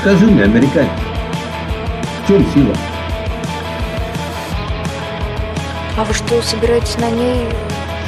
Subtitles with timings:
[0.00, 0.90] скажи мне, американец,
[2.22, 2.74] в чем сила?
[5.96, 7.46] А вы что, собираетесь на ней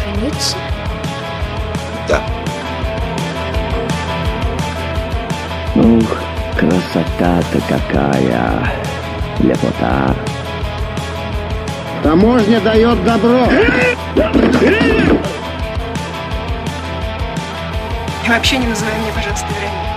[0.03, 0.57] жениться?
[2.09, 2.23] Да.
[5.75, 6.17] Ух,
[6.59, 8.73] красота-то какая!
[9.41, 10.15] Лепота!
[12.03, 13.47] Таможня дает добро.
[18.25, 19.93] И вообще не называй меня, пожалуйста, Вероникой.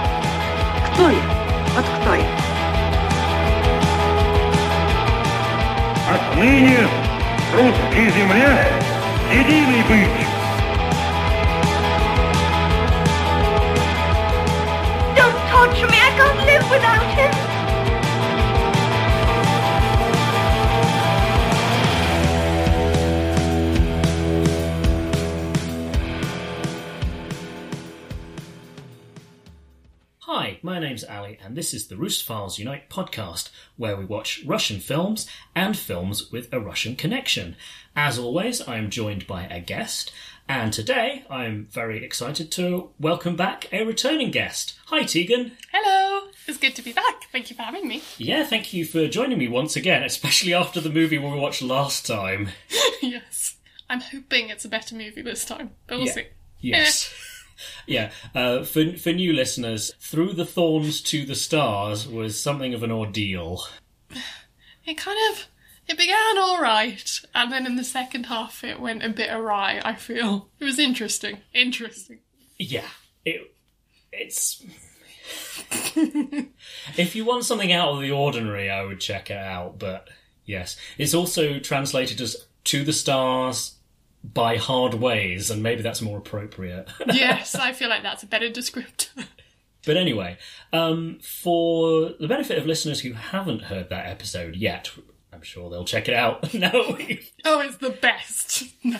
[0.93, 1.34] Кто я?
[1.74, 2.24] Вот кто я?
[6.12, 6.88] Отныне
[7.52, 8.66] русской земле
[9.32, 10.26] единый быть.
[15.16, 15.98] Don't torture me.
[15.98, 17.43] I can't live without him.
[30.95, 35.77] Name's Ali, and this is the Russophiles Unite podcast, where we watch Russian films and
[35.77, 37.57] films with a Russian connection.
[37.97, 40.13] As always, I'm joined by a guest,
[40.47, 44.75] and today I'm very excited to welcome back a returning guest.
[44.85, 45.51] Hi, Tegan.
[45.73, 47.25] Hello, it's good to be back.
[47.29, 48.01] Thank you for having me.
[48.17, 52.07] Yeah, thank you for joining me once again, especially after the movie we watched last
[52.07, 52.47] time.
[53.01, 53.57] yes,
[53.89, 56.13] I'm hoping it's a better movie this time, but we'll Yeah.
[56.13, 56.27] see.
[56.61, 57.13] Yes.
[57.85, 62.83] Yeah, uh, for for new listeners, through the thorns to the stars was something of
[62.83, 63.63] an ordeal.
[64.87, 65.47] It kind of
[65.87, 69.81] it began all right, and then in the second half it went a bit awry.
[69.83, 71.39] I feel it was interesting.
[71.53, 72.19] Interesting.
[72.57, 72.87] Yeah,
[73.23, 73.51] it
[74.11, 74.63] it's.
[76.97, 79.79] if you want something out of the ordinary, I would check it out.
[79.79, 80.07] But
[80.45, 83.74] yes, it's also translated as "to the stars"
[84.33, 86.89] by hard ways, and maybe that's more appropriate.
[87.13, 89.25] yes, I feel like that's a better descriptor.
[89.85, 90.37] But anyway,
[90.73, 94.89] um, for the benefit of listeners who haven't heard that episode yet,
[95.31, 98.63] I'm sure they'll check it out we've- oh, it's the best.
[98.83, 98.97] No,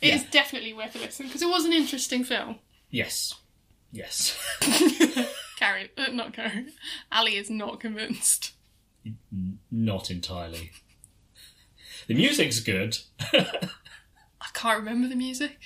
[0.00, 0.28] it is Yeah.
[0.30, 2.56] definitely worth a listen because it was an interesting film.
[2.90, 3.34] yes,
[3.92, 4.36] yes.
[5.58, 6.66] Carrie, uh, not Carrie.
[7.12, 8.52] Ali is not convinced.
[9.70, 10.70] Not entirely.
[12.08, 12.98] The music's good.
[14.54, 15.58] I can't remember the music.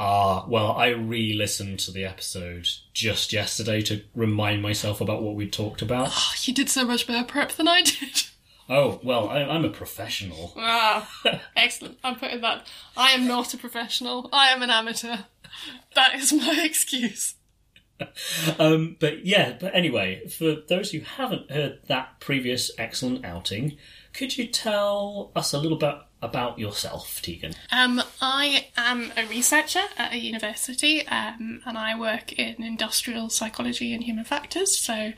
[0.00, 5.36] Ah, well, I re listened to the episode just yesterday to remind myself about what
[5.36, 6.08] we talked about.
[6.10, 8.24] Oh, you did so much better prep than I did.
[8.68, 10.54] Oh, well, I, I'm a professional.
[10.56, 11.08] Ah,
[11.56, 11.98] excellent.
[12.02, 12.66] I'm putting that.
[12.96, 14.28] I am not a professional.
[14.32, 15.18] I am an amateur.
[15.94, 17.34] That is my excuse.
[18.58, 23.76] Um, but yeah, but anyway, for those who haven't heard that previous excellent outing,
[24.12, 27.54] could you tell us a little bit about yourself, Tegan?
[27.70, 33.92] Um, I am a researcher at a university, um, and I work in industrial psychology
[33.92, 34.76] and human factors.
[34.78, 35.12] So,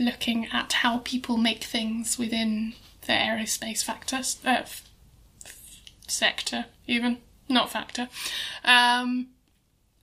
[0.00, 4.88] looking at how people make things within the aerospace factors uh, f-
[6.06, 8.08] sector, even not factor,
[8.64, 9.28] um,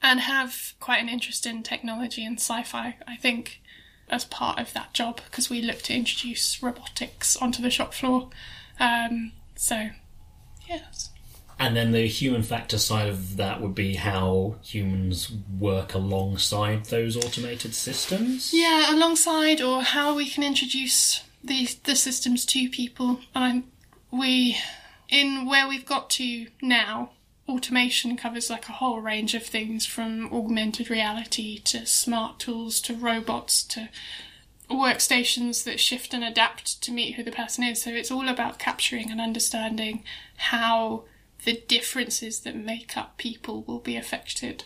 [0.02, 2.98] and have quite an interest in technology and sci-fi.
[3.08, 3.62] I think
[4.08, 8.30] as part of that job because we look to introduce robotics onto the shop floor.
[8.80, 9.90] Um, so,
[10.68, 11.12] yes.
[11.58, 17.16] And then the human factor side of that would be how humans work alongside those
[17.16, 18.52] automated systems.
[18.54, 23.22] Yeah, alongside or how we can introduce the the systems to people.
[23.34, 24.58] And I, we,
[25.08, 27.12] in where we've got to now,
[27.48, 32.94] automation covers like a whole range of things from augmented reality to smart tools to
[32.94, 33.90] robots to
[34.70, 37.82] workstations that shift and adapt to meet who the person is.
[37.82, 40.04] So it's all about capturing and understanding
[40.38, 41.06] how
[41.44, 44.66] the differences that make up people will be affected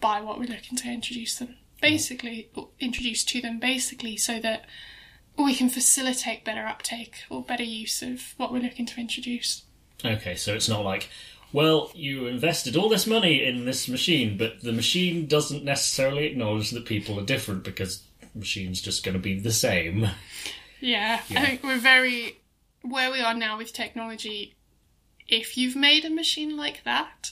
[0.00, 1.56] by what we're looking to introduce them.
[1.80, 4.66] Basically, introduce to them basically so that
[5.36, 9.62] we can facilitate better uptake or better use of what we're looking to introduce.
[10.04, 11.08] Okay, so it's not like,
[11.52, 16.70] well, you invested all this money in this machine, but the machine doesn't necessarily acknowledge
[16.70, 18.02] that people are different because
[18.34, 20.10] machine's just going to be the same.
[20.80, 21.40] Yeah, Yeah.
[21.40, 22.38] I think we're very
[22.82, 24.56] where we are now with technology.
[25.28, 27.30] If you've made a machine like that,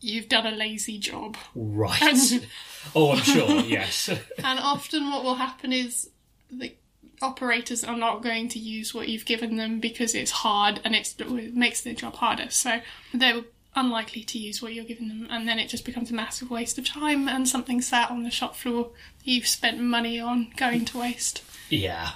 [0.00, 1.36] you've done a lazy job.
[1.54, 2.00] Right.
[2.00, 2.46] And,
[2.94, 4.08] oh, I'm sure, yes.
[4.38, 6.10] and often, what will happen is
[6.50, 6.74] the
[7.22, 11.14] operators are not going to use what you've given them because it's hard and it's,
[11.18, 12.48] it makes their job harder.
[12.50, 12.80] So
[13.12, 13.42] they're
[13.76, 16.78] unlikely to use what you're giving them, and then it just becomes a massive waste
[16.78, 20.84] of time and something sat on the shop floor that you've spent money on going
[20.86, 21.42] to waste.
[21.68, 22.10] yeah.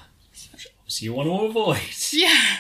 [0.87, 1.79] So you want to avoid.
[2.13, 2.57] Yeah.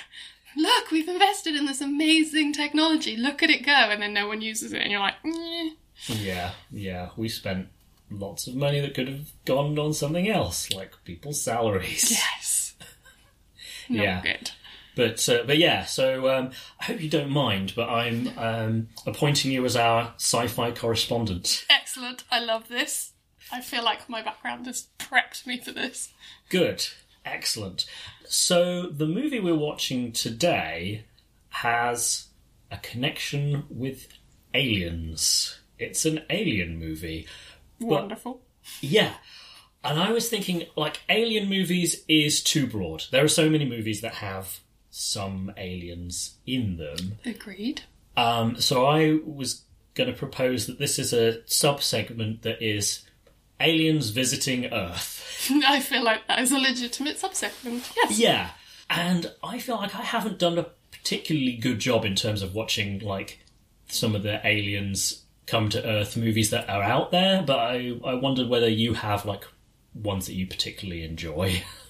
[0.57, 3.17] Look, we've invested in this amazing technology.
[3.17, 5.15] Look at it go, and then no one uses it, and you're like.
[6.07, 7.09] Yeah, yeah.
[7.17, 7.69] We spent
[8.11, 12.11] lots of money that could have gone on something else, like people's salaries.
[12.11, 12.75] Yes.
[13.89, 14.23] Not Yeah.
[14.23, 14.51] good.
[14.97, 16.51] But uh, but yeah, so um,
[16.81, 21.67] I hope you don't mind, but I'm um, appointing you as our sci-fi correspondent.
[21.69, 22.25] Excellent.
[22.31, 23.13] I love this.
[23.53, 26.13] I feel like my background has prepped me for this.
[26.49, 26.87] Good,
[27.25, 27.87] excellent.
[28.27, 31.05] So the movie we're watching today
[31.51, 32.29] has
[32.71, 34.09] a connection with
[34.55, 35.59] aliens.
[35.79, 37.27] It's an alien movie.
[37.81, 38.41] Wonderful.
[38.81, 39.15] Yeah.
[39.83, 43.05] And I was thinking, like, alien movies is too broad.
[43.11, 44.61] There are so many movies that have
[44.97, 47.19] some aliens in them.
[47.25, 47.83] Agreed.
[48.17, 49.63] Um, so I was
[49.95, 53.03] going to propose that this is a sub segment that is
[53.59, 55.51] aliens visiting Earth.
[55.67, 57.93] I feel like that is a legitimate subsegment.
[57.97, 58.19] Yes.
[58.21, 58.51] Yeah.
[58.89, 63.01] And I feel like I haven't done a particularly good job in terms of watching,
[63.01, 63.41] like,
[63.89, 68.15] some of the aliens come to Earth movies that are out there, but I, I
[68.15, 69.45] wondered whether you have, like,
[69.93, 71.65] ones that you particularly enjoy.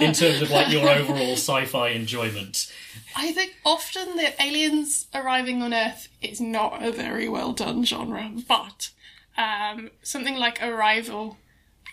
[0.00, 2.72] in terms of like your overall sci-fi enjoyment.
[3.16, 8.30] I think often the aliens arriving on Earth is not a very well done genre,
[8.48, 8.90] but
[9.36, 11.36] um, something like Arrival,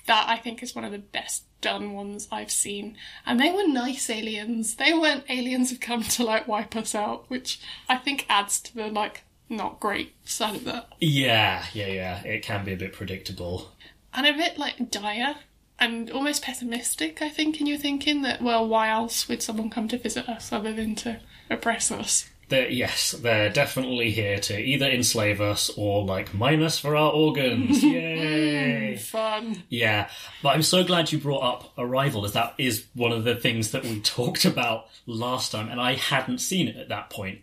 [0.08, 2.98] that I think is one of the best done ones I've seen.
[3.26, 4.76] And they were nice aliens.
[4.76, 8.76] They weren't aliens who've come to like wipe us out, which I think adds to
[8.76, 10.90] the like not great side of that.
[11.00, 12.24] Yeah, yeah, yeah.
[12.24, 13.72] It can be a bit predictable.
[14.14, 15.36] And a bit like dire
[15.82, 19.88] and almost pessimistic, I think, in your thinking that, well, why else would someone come
[19.90, 21.20] to visit us other than to
[21.50, 22.30] oppress us?
[22.50, 27.12] They're, yes, they're definitely here to either enslave us or like mine us for our
[27.12, 27.82] organs.
[27.82, 28.98] Hmm, Yay!
[28.98, 29.64] Fun.
[29.70, 30.10] Yeah,
[30.44, 33.72] but I'm so glad you brought up Arrival, as that is one of the things
[33.72, 37.40] that we talked about last time, and I hadn't seen it at that point.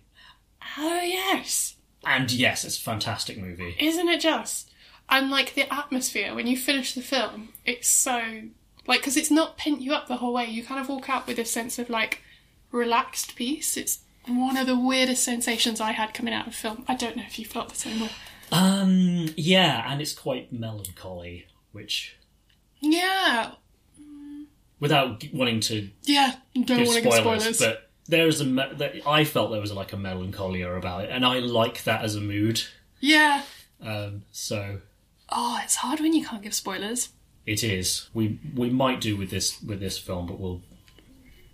[0.76, 1.76] Oh, yes.
[2.04, 3.74] And yes, it's a fantastic movie.
[3.80, 4.67] Isn't it just?
[5.10, 8.42] And like the atmosphere when you finish the film, it's so
[8.86, 10.46] like because it's not pent you up the whole way.
[10.46, 12.22] You kind of walk out with a sense of like
[12.70, 13.76] relaxed peace.
[13.76, 16.84] It's one of the weirdest sensations I had coming out of film.
[16.86, 18.10] I don't know if you felt the same way.
[18.52, 22.16] Um, yeah, and it's quite melancholy, which,
[22.80, 23.52] Yeah,
[24.80, 26.34] without g- wanting to yeah.
[26.54, 29.92] Don't want to give spoilers, but there's a me- that I felt there was like
[29.92, 32.62] a melancholia about it, and I like that as a mood.
[33.00, 33.42] Yeah.
[33.80, 34.80] Um, so
[35.30, 37.10] Oh, it's hard when you can't give spoilers.
[37.46, 38.08] it is.
[38.14, 40.62] We we might do with this with this film, but we'll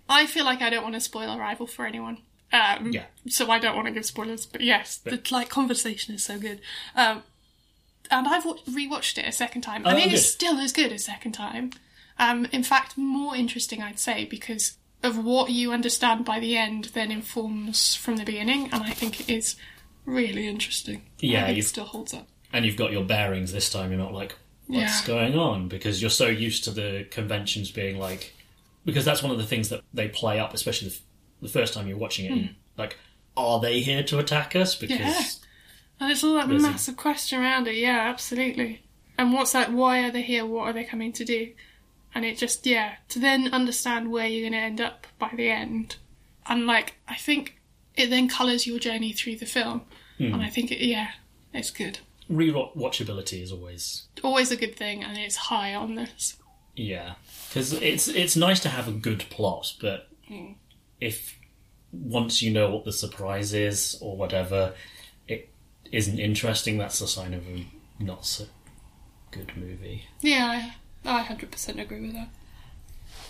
[0.07, 2.19] I feel like I don't want to spoil Arrival for anyone.
[2.53, 3.05] Um, Yeah.
[3.27, 4.45] So I don't want to give spoilers.
[4.45, 6.61] But yes, the like conversation is so good.
[6.95, 7.23] Um,
[8.11, 9.83] and I've wa- rewatched it a second time.
[9.85, 10.17] and Oh, it's good.
[10.19, 11.71] still as good a second time.
[12.19, 16.85] Um, in fact, more interesting, I'd say, because of what you understand by the end
[16.93, 19.55] then informs from the beginning, and I think it is
[20.05, 21.01] really interesting.
[21.19, 22.27] Yeah, I think you- it still holds up.
[22.55, 23.91] And you've got your bearings this time.
[23.91, 24.35] You're not like
[24.67, 25.07] what's Yeah.
[25.07, 28.33] going on because you're so used to the conventions being like
[28.85, 31.01] because that's one of the things that they play up, especially the, f-
[31.41, 32.49] the first time you're watching it.
[32.77, 32.97] Like,
[33.35, 34.75] are they here to attack us?
[34.75, 34.99] Because.
[34.99, 35.23] Yeah.
[35.99, 38.81] And it's all that There's a- massive question around it, yeah, absolutely.
[39.17, 41.51] And what's that, why are they here, what are they coming to do?
[42.13, 45.49] And it just, yeah, to then understand where you're going to end up by the
[45.49, 45.95] end.
[46.45, 47.59] And like, I think
[47.95, 49.81] it then colours your journey through the film.
[50.17, 50.33] Hmm.
[50.33, 51.11] And I think, it, yeah,
[51.53, 51.99] it's good.
[52.29, 56.37] Rewatchability is always Always a good thing, and it's high on this.
[56.75, 57.13] Yeah,
[57.49, 60.53] because it's it's nice to have a good plot, but hmm.
[60.99, 61.37] if
[61.91, 64.73] once you know what the surprise is or whatever,
[65.27, 65.49] it
[65.91, 66.77] isn't interesting.
[66.77, 67.65] That's a sign of a
[67.99, 68.45] not so
[69.31, 70.05] good movie.
[70.21, 70.71] Yeah,
[71.05, 72.29] I, I 100% agree with that.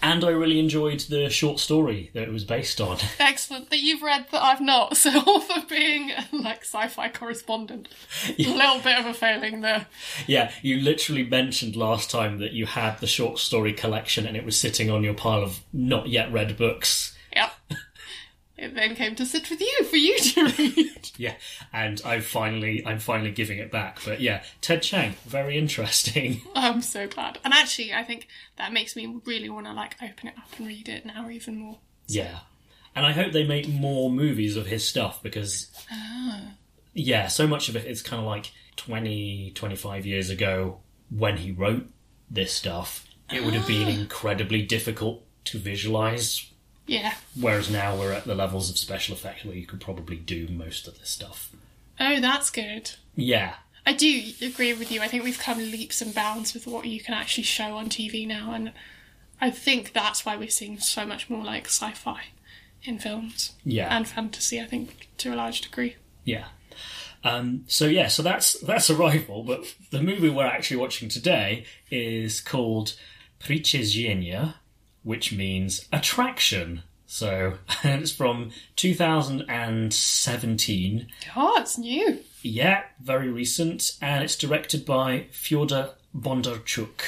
[0.05, 2.99] And I really enjoyed the short story that it was based on.
[3.19, 4.95] Excellent that you've read that I've not.
[5.05, 7.89] So for being like sci-fi correspondent,
[8.27, 9.87] a little bit of a failing there.
[10.27, 14.45] yeah, you literally mentioned last time that you had the short story collection and it
[14.45, 17.15] was sitting on your pile of not yet read books.
[17.35, 17.51] Yep.
[18.57, 21.09] It then came to sit with you for you to read.
[21.17, 21.35] Yeah,
[21.71, 23.99] and I'm finally I'm finally giving it back.
[24.03, 26.41] But yeah, Ted Chiang, very interesting.
[26.55, 27.39] I'm so glad.
[27.43, 30.67] And actually, I think that makes me really want to like open it up and
[30.67, 31.77] read it now even more.
[32.07, 32.39] Yeah.
[32.95, 36.41] And I hope they make more movies of his stuff because, ah.
[36.93, 41.51] yeah, so much of it is kind of like 20, 25 years ago when he
[41.51, 41.87] wrote
[42.29, 44.01] this stuff, it would have been ah.
[44.01, 46.51] incredibly difficult to visualize.
[46.87, 47.15] Yeah.
[47.39, 50.87] Whereas now we're at the levels of special effects where you could probably do most
[50.87, 51.51] of this stuff.
[51.99, 52.91] Oh, that's good.
[53.15, 53.55] Yeah.
[53.85, 55.01] I do agree with you.
[55.01, 58.27] I think we've come leaps and bounds with what you can actually show on TV
[58.27, 58.71] now, and
[59.39, 62.23] I think that's why we're seeing so much more like sci fi
[62.83, 63.53] in films.
[63.63, 63.95] Yeah.
[63.95, 65.97] And fantasy, I think, to a large degree.
[66.23, 66.45] Yeah.
[67.23, 72.39] Um, so yeah, so that's that's Arrival, but the movie we're actually watching today is
[72.39, 72.95] called
[73.39, 74.55] Pricezenia,
[75.05, 76.81] which means attraction.
[77.05, 81.07] So it's from 2017.
[81.35, 82.19] Oh, it's new.
[82.41, 87.01] Yeah, very recent, and it's directed by Fyodor Bondarchuk,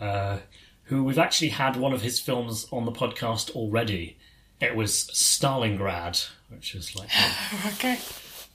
[0.00, 0.38] uh,
[0.84, 4.16] who we've actually had one of his films on the podcast already.
[4.60, 7.10] It was Stalingrad, which is like
[7.74, 7.98] Okay,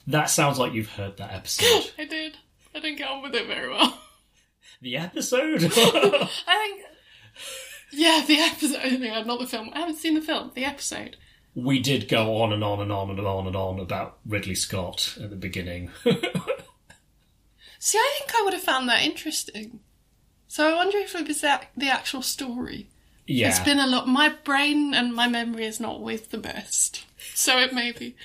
[0.06, 1.90] that sounds like you've heard that episode.
[1.98, 2.36] I did.
[2.74, 3.98] I didn't get on with it very well.
[4.80, 5.62] the episode?
[5.64, 5.68] I
[6.46, 6.80] think.
[7.92, 9.00] Yeah, the episode.
[9.26, 9.70] Not the film.
[9.74, 10.52] I haven't seen the film.
[10.54, 11.16] The episode.
[11.54, 15.16] we did go on and on and on and on and on about Ridley Scott
[15.22, 15.90] at the beginning.
[17.78, 19.80] See, I think I would have found that interesting.
[20.46, 22.88] So I wonder if it was that the actual story.
[23.26, 23.48] yeah.
[23.48, 24.06] It's been a lot.
[24.08, 27.04] My brain and my memory is not with the best,
[27.34, 28.16] so it may be.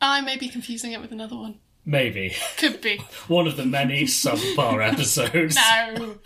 [0.00, 1.58] I may be confusing it with another one.
[1.84, 2.34] Maybe.
[2.58, 2.98] Could be.
[3.28, 5.56] One of the many subpar episodes.
[5.56, 6.16] No.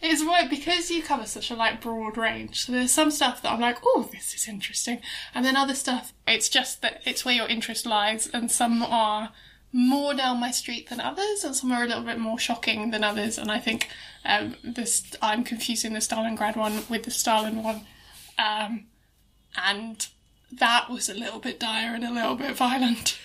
[0.00, 2.64] It's weird because you cover such a like broad range.
[2.64, 5.00] So there's some stuff that I'm like, oh, this is interesting,
[5.34, 6.12] and then other stuff.
[6.26, 9.30] It's just that it's where your interest lies, and some are
[9.72, 13.02] more down my street than others, and some are a little bit more shocking than
[13.02, 13.38] others.
[13.38, 13.88] And I think
[14.24, 17.82] um, this I'm confusing the Stalingrad one with the Stalin one,
[18.38, 18.86] um,
[19.56, 20.06] and
[20.52, 23.18] that was a little bit dire and a little bit violent.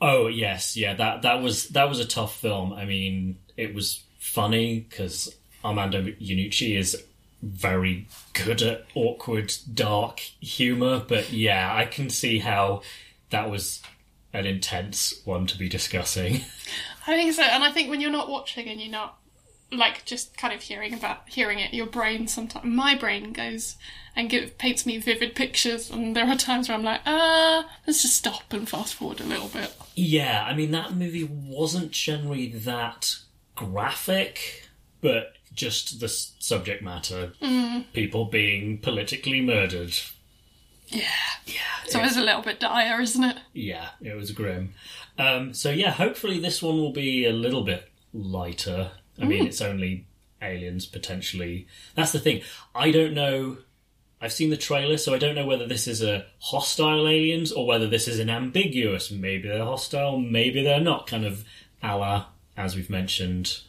[0.00, 0.94] Oh yes, yeah.
[0.94, 2.72] That that was that was a tough film.
[2.72, 7.04] I mean, it was funny because Armando Iannucci is
[7.42, 11.04] very good at awkward, dark humor.
[11.06, 12.82] But yeah, I can see how
[13.30, 13.82] that was
[14.32, 16.36] an intense one to be discussing.
[17.06, 19.18] I think so, and I think when you're not watching and you're not
[19.70, 23.76] like just kind of hearing about hearing it, your brain sometimes my brain goes
[24.16, 28.02] and give, paints me vivid pictures, and there are times where I'm like, ah, let's
[28.02, 29.74] just stop and fast forward a little bit.
[29.94, 33.16] Yeah, I mean that movie wasn't generally that
[33.54, 34.68] graphic,
[35.00, 37.32] but just the subject matter,
[37.92, 39.94] people being politically murdered.
[40.88, 41.02] Yeah,
[41.44, 41.52] Yeah,
[41.88, 43.36] so it's a little bit dire, isn't it?
[43.52, 44.72] yeah, it was grim.
[45.18, 48.92] Um, so yeah, hopefully this one will be a little bit lighter.
[49.20, 50.06] I mean, it's only
[50.40, 51.66] aliens potentially.
[51.94, 52.40] That's the thing.
[52.74, 53.58] I don't know.
[54.20, 57.66] I've seen the trailer, so I don't know whether this is a hostile aliens or
[57.66, 59.10] whether this is an ambiguous.
[59.10, 61.06] Maybe they're hostile, maybe they're not.
[61.06, 61.44] Kind of
[61.82, 63.60] a la, as we've mentioned,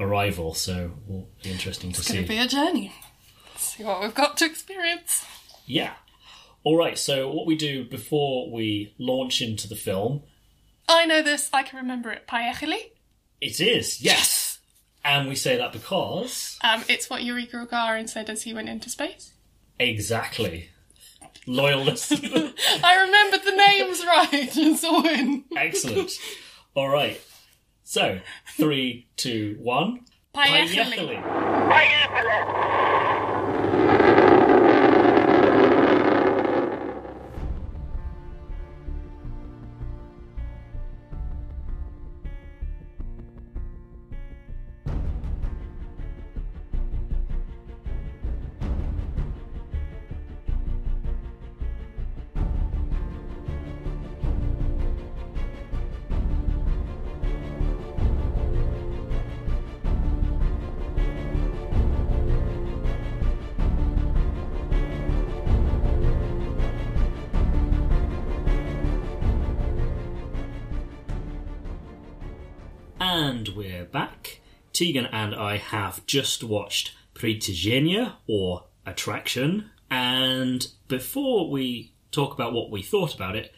[0.00, 0.54] Arrival.
[0.54, 2.14] So will be interesting to It's see.
[2.14, 2.92] going to be a journey.
[3.52, 5.24] Let's see what we've got to experience.
[5.66, 5.92] Yeah.
[6.64, 6.98] All right.
[6.98, 10.22] So what we do before we launch into the film,
[10.88, 11.50] I know this.
[11.52, 12.26] I can remember it.
[12.26, 12.78] Poyekhali.
[13.40, 14.58] it is yes,
[15.04, 18.88] and we say that because Um, it's what Yuri Gagarin said as he went into
[18.90, 19.32] space.
[19.78, 20.70] exactly
[21.46, 22.52] loyal listener.
[22.84, 24.56] I remembered the names right.
[24.56, 25.44] It's a win.
[25.56, 26.12] Excellent.
[26.74, 27.20] All right.
[27.88, 28.20] So
[28.58, 30.00] three, two, one.
[30.34, 31.22] Poyekhali.
[31.72, 33.17] Poyekhali.
[74.78, 82.70] Tegan and I have just watched Pritiženia or Attraction, and before we talk about what
[82.70, 83.52] we thought about it,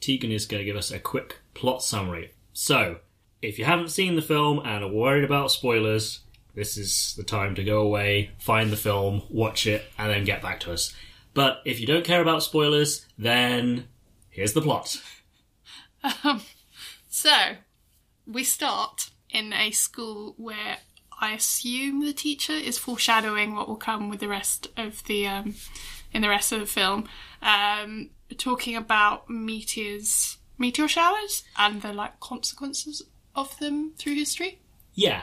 [0.00, 2.34] Tegan is going to give us a quick plot summary.
[2.52, 2.98] So,
[3.40, 6.20] if you haven't seen the film and are worried about spoilers,
[6.54, 10.42] this is the time to go away, find the film, watch it, and then get
[10.42, 10.94] back to us.
[11.32, 13.88] But if you don't care about spoilers, then
[14.28, 15.00] here's the plot.
[16.22, 16.42] Um,
[17.08, 17.32] so,
[18.24, 20.78] we start in a school where
[21.20, 25.54] I assume the teacher is foreshadowing what will come with the rest of the um,
[26.12, 27.08] in the rest of the film,
[27.42, 33.02] um, talking about meteors, meteor showers, and the like consequences
[33.34, 34.60] of them through history.
[34.94, 35.22] Yeah,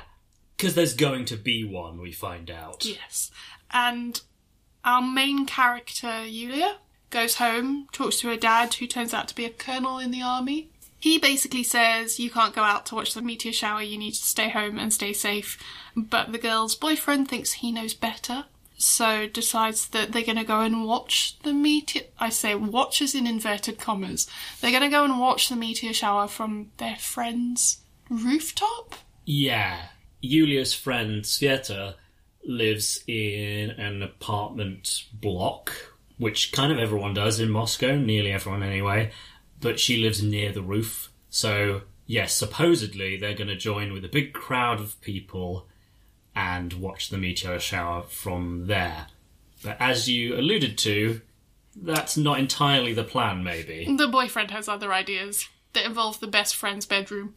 [0.56, 2.86] because there's going to be one, we find out.
[2.86, 3.32] Yes,
[3.72, 4.22] and
[4.84, 6.78] our main character Yulia
[7.10, 10.22] goes home, talks to her dad, who turns out to be a colonel in the
[10.22, 10.70] army.
[11.06, 14.24] He basically says you can't go out to watch the meteor shower, you need to
[14.24, 15.56] stay home and stay safe.
[15.96, 18.46] But the girl's boyfriend thinks he knows better.
[18.78, 22.04] so decides that they're going to go and watch the meteor.
[22.20, 24.28] I say watches in inverted commas.
[24.60, 28.96] They're going to go and watch the meteor shower from their friend's rooftop.
[29.26, 29.88] Yeah.
[30.24, 31.96] Yulia's friend Sveta
[32.44, 35.72] lives in an apartment block,
[36.18, 39.12] which kind of everyone does in Moscow, nearly everyone anyway,
[39.60, 41.12] but she lives near the roof.
[41.30, 45.68] So, yes, supposedly they're going to join with a big crowd of people
[46.36, 49.08] and watch the meteor shower from there.
[49.64, 51.22] But as you alluded to,
[51.76, 53.94] that's not entirely the plan, maybe.
[53.98, 57.36] The boyfriend has other ideas that involve the best friend's bedroom.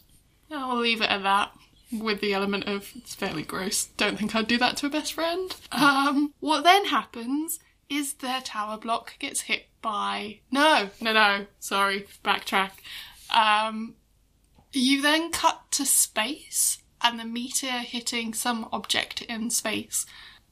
[0.50, 1.52] I'll leave it at that.
[1.90, 3.86] With the element of it's fairly gross.
[3.96, 5.56] Don't think I'd do that to a best friend.
[5.72, 11.46] Um, what then happens is their tower block gets hit by no, no, no.
[11.60, 12.72] Sorry, backtrack.
[13.34, 13.94] Um,
[14.72, 20.06] you then cut to space and the meteor hitting some object in space.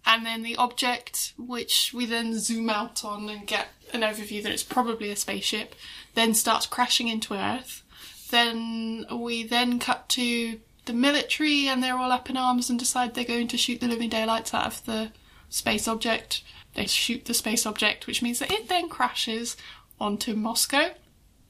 [0.05, 4.53] And then the object, which we then zoom out on and get an overview that
[4.53, 5.75] it's probably a spaceship,
[6.15, 7.83] then starts crashing into Earth.
[8.31, 13.15] Then we then cut to the military and they're all up in arms and decide
[13.15, 15.11] they're going to shoot the living daylights out of the
[15.49, 16.43] space object.
[16.77, 19.57] They shoot the space object, which means that it then crashes
[19.99, 20.91] onto Moscow,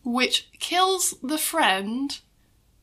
[0.04, 2.18] which kills the friend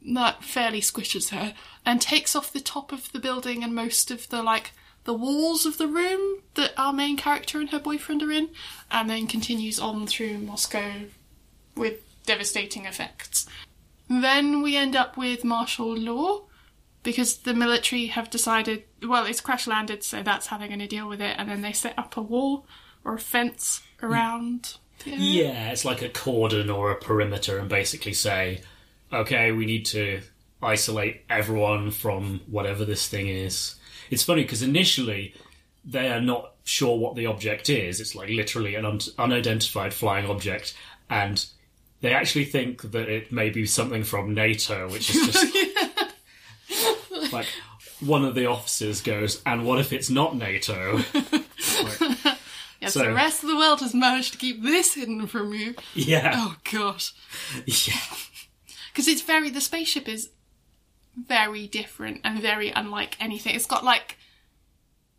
[0.06, 4.28] that fairly squishes her and takes off the top of the building and most of
[4.28, 4.74] the like
[5.06, 8.50] the walls of the room that our main character and her boyfriend are in,
[8.92, 11.06] and then continues on through Moscow
[11.76, 13.46] with devastating effects.
[14.10, 16.44] Then we end up with martial law
[17.04, 20.88] because the military have decided, well, it's crash landed, so that's how they're going to
[20.88, 22.66] deal with it, and then they set up a wall
[23.04, 24.78] or a fence around.
[25.06, 25.18] area.
[25.20, 28.62] Yeah, it's like a cordon or a perimeter, and basically say,
[29.12, 30.22] okay, we need to
[30.62, 33.76] isolate everyone from whatever this thing is.
[34.10, 35.34] It's funny because initially
[35.86, 38.00] they are not sure what the object is.
[38.00, 40.76] It's like literally an un- unidentified flying object,
[41.10, 41.46] and
[42.02, 45.56] they actually think that it may be something from NATO, which is just
[47.34, 47.48] like
[48.06, 52.38] one of the officers goes, "And what if it's not NATO?" Like,
[52.82, 55.74] Yes, So- the rest of the world has managed to keep this hidden from you.
[55.96, 57.14] yeah, Oh gosh.
[57.66, 57.94] yeah,
[58.92, 60.30] Because it's very, the spaceship is
[61.16, 63.56] very different and very unlike anything.
[63.56, 64.18] It's got like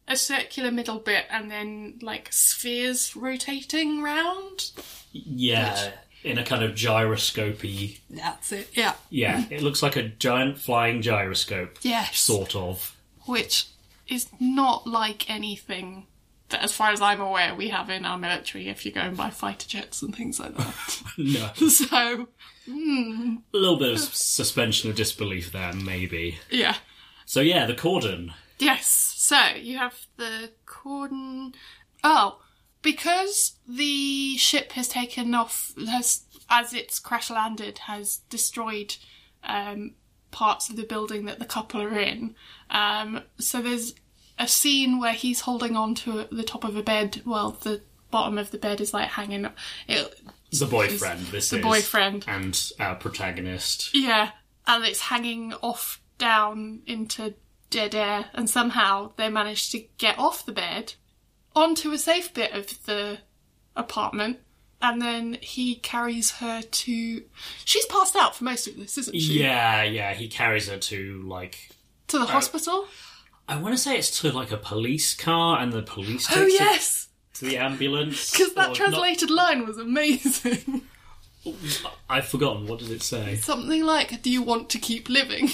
[0.06, 4.70] a circular middle bit and then like spheres rotating round.
[5.12, 5.92] yeah.
[6.24, 8.00] In a kind of gyroscopy.
[8.10, 8.70] That's it.
[8.72, 8.94] Yeah.
[9.10, 12.18] Yeah, it looks like a giant flying gyroscope, Yes.
[12.18, 12.96] sort of.
[13.26, 13.66] Which
[14.08, 16.06] is not like anything
[16.48, 19.30] that, as far as I'm aware, we have in our military if you're going by
[19.30, 21.02] fighter jets and things like that.
[21.18, 22.28] No, so,
[22.66, 23.36] hmm.
[23.52, 26.38] a little bit of suspension of disbelief there, maybe.
[26.50, 26.76] yeah.
[27.26, 28.32] So yeah, the cordon.
[28.58, 28.86] Yes.
[29.16, 31.54] So you have the cordon.
[32.02, 32.40] Oh,
[32.84, 38.94] because the ship has taken off, has as it's crash landed, has destroyed
[39.42, 39.94] um,
[40.30, 42.36] parts of the building that the couple are in.
[42.70, 43.94] Um, so there's
[44.38, 47.22] a scene where he's holding on to the top of a bed.
[47.24, 49.48] Well, the bottom of the bed is like hanging.
[49.88, 50.20] It,
[50.52, 51.62] The boyfriend, this the is.
[51.64, 52.24] boyfriend.
[52.28, 53.90] And our protagonist.
[53.94, 54.30] Yeah,
[54.66, 57.34] and it's hanging off down into
[57.70, 60.94] dead air, and somehow they manage to get off the bed
[61.54, 63.18] onto a safe bit of the
[63.76, 64.38] apartment,
[64.82, 67.22] and then he carries her to.
[67.64, 69.40] She's passed out for most of this, isn't she?
[69.40, 71.70] Yeah, yeah, he carries her to, like.
[72.08, 72.86] To the hospital?
[73.48, 76.42] I want to say it's to, like, a police car, and the police takes Oh,
[76.42, 77.08] her yes!
[77.34, 78.30] to the ambulance.
[78.30, 80.82] Because or that not- translated line was amazing.
[82.08, 83.36] I've forgotten, what did it say?
[83.36, 85.50] Something like, Do you want to keep living?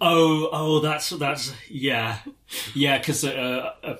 [0.00, 2.18] Oh, oh, that's that's yeah,
[2.74, 2.96] yeah.
[2.98, 3.96] Because uh, uh,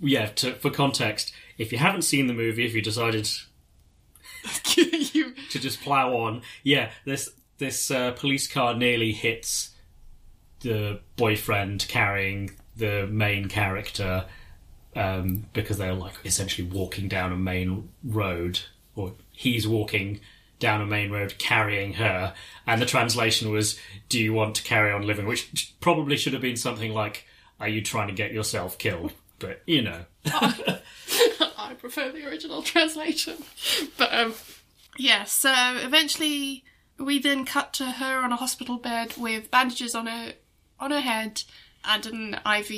[0.00, 3.28] yeah, to, for context, if you haven't seen the movie, if you decided
[4.76, 9.70] you, to just plow on, yeah, this this uh, police car nearly hits
[10.60, 14.24] the boyfriend carrying the main character
[14.96, 18.60] um, because they're like essentially walking down a main road,
[18.96, 20.20] or he's walking
[20.58, 22.34] down a main road carrying her,
[22.66, 23.78] and the translation was,
[24.08, 27.26] "Do you want to carry on living?" Which probably should have been something like,
[27.60, 29.12] "Are you trying to get yourself killed?"
[29.46, 33.36] But you know, I prefer the original translation.
[33.96, 34.34] But um
[34.98, 36.64] yeah, so eventually
[36.98, 40.34] we then cut to her on a hospital bed with bandages on her
[40.78, 41.42] on her head
[41.84, 42.70] and an IV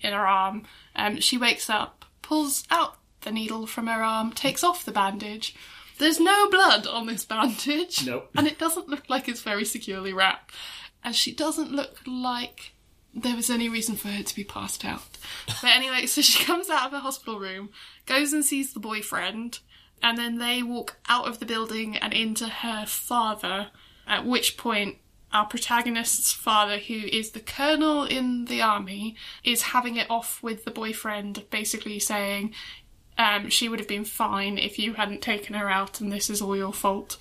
[0.00, 0.64] in her arm.
[0.94, 5.54] Um she wakes up, pulls out the needle from her arm, takes off the bandage.
[5.98, 8.06] There's no blood on this bandage.
[8.06, 8.30] Nope.
[8.34, 10.54] And it doesn't look like it's very securely wrapped.
[11.04, 12.72] And she doesn't look like
[13.14, 15.18] there was any reason for her to be passed out.
[15.46, 17.70] But anyway, so she comes out of the hospital room,
[18.06, 19.60] goes and sees the boyfriend,
[20.02, 23.68] and then they walk out of the building and into her father,
[24.06, 24.96] at which point
[25.32, 30.64] our protagonist's father, who is the colonel in the army, is having it off with
[30.64, 32.52] the boyfriend, basically saying,
[33.16, 36.40] um, she would have been fine if you hadn't taken her out, and this is
[36.40, 37.16] all your fault.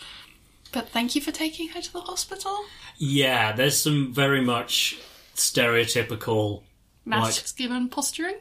[0.72, 2.58] But thank you for taking her to the hospital.
[2.98, 5.00] Yeah, there's some very much
[5.40, 6.64] stereotypical
[7.06, 8.36] like Masculine posturing.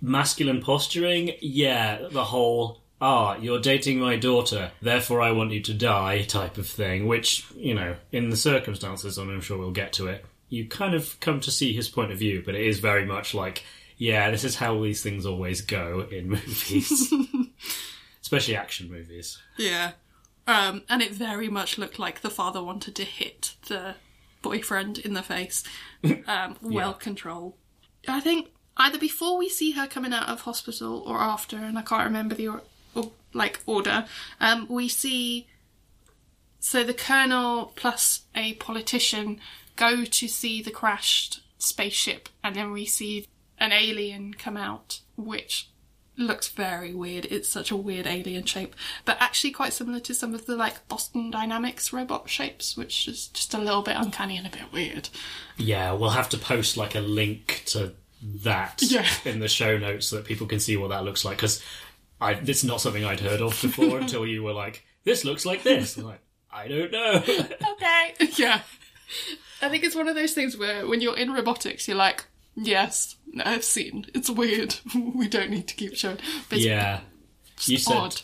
[0.00, 1.32] masculine posturing.
[1.40, 6.58] Yeah, the whole ah, you're dating my daughter, therefore I want you to die type
[6.58, 10.24] of thing, which, you know, in the circumstances, and I'm sure we'll get to it,
[10.48, 13.34] you kind of come to see his point of view, but it is very much
[13.34, 13.64] like,
[13.96, 17.12] yeah, this is how these things always go in movies.
[18.22, 19.38] Especially action movies.
[19.56, 19.92] Yeah.
[20.46, 23.94] Um, and it very much looked like the father wanted to hit the
[24.42, 25.64] boyfriend in the face.
[26.26, 27.54] Um, well controlled.
[28.08, 31.82] I think either before we see her coming out of hospital or after, and I
[31.82, 32.62] can't remember the or,
[32.94, 34.06] or, like order.
[34.40, 35.46] Um, we see
[36.60, 39.40] so the colonel plus a politician
[39.76, 43.26] go to see the crashed spaceship, and then we see
[43.58, 45.69] an alien come out, which
[46.20, 47.24] looks very weird.
[47.30, 50.86] It's such a weird alien shape, but actually quite similar to some of the like
[50.88, 55.08] Boston Dynamics robot shapes, which is just a little bit uncanny and a bit weird.
[55.56, 59.06] Yeah, we'll have to post like a link to that Yeah.
[59.24, 61.62] in the show notes so that people can see what that looks like, because
[62.20, 65.62] I it's not something I'd heard of before until you were like, this looks like
[65.62, 65.96] this.
[65.96, 66.20] I'm like,
[66.52, 67.22] I don't know.
[67.72, 68.14] Okay.
[68.36, 68.60] yeah.
[69.62, 72.24] I think it's one of those things where when you're in robotics, you're like,
[72.60, 74.06] yes, I've seen.
[74.14, 74.76] It's weird.
[75.14, 76.18] we don't need to keep showing.
[76.48, 77.00] But it's yeah.
[77.64, 78.20] You said odd.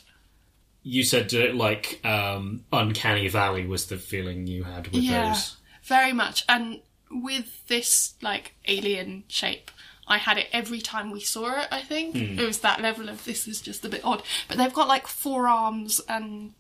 [0.83, 5.57] you said uh, like um, uncanny valley was the feeling you had with Yeah, those.
[5.85, 6.45] very much.
[6.49, 9.71] And with this like alien shape,
[10.09, 11.69] I had it every time we saw it.
[11.71, 12.39] I think Hmm.
[12.39, 14.23] it was that level of this is just a bit odd.
[14.49, 16.53] But they've got like four arms and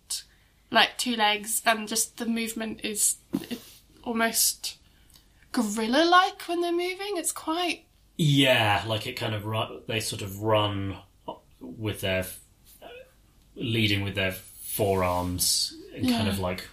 [0.70, 3.16] like two legs, and just the movement is
[3.48, 3.60] it,
[5.56, 7.16] almost gorilla-like when they're moving.
[7.16, 7.84] It's quite
[8.16, 9.80] Yeah, like it kind of run.
[9.86, 10.96] They sort of run
[11.60, 12.26] with their
[13.54, 16.68] leading with their forearms and kind of like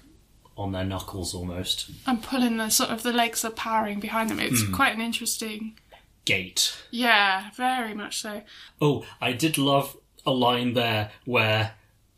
[0.57, 1.89] on their knuckles almost.
[2.05, 4.39] and pulling the sort of the legs are powering behind them.
[4.39, 4.73] It's Hmm.
[4.73, 5.79] quite an interesting.
[6.25, 6.75] Gait.
[6.91, 8.43] Yeah, very much so.
[8.79, 11.73] Oh, I did love a line there where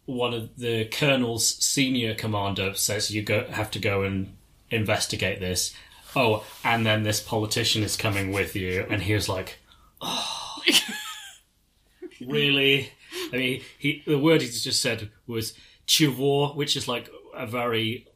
[0.05, 4.35] one of the colonel's senior commander says you go have to go and
[4.69, 5.73] investigate this.
[6.15, 9.59] Oh, and then this politician is coming with you, and he was like,
[10.01, 10.61] "Oh,
[12.25, 12.91] really?"
[13.33, 15.53] I mean, he the word he just said was
[15.87, 18.07] "chivor," which is like a very,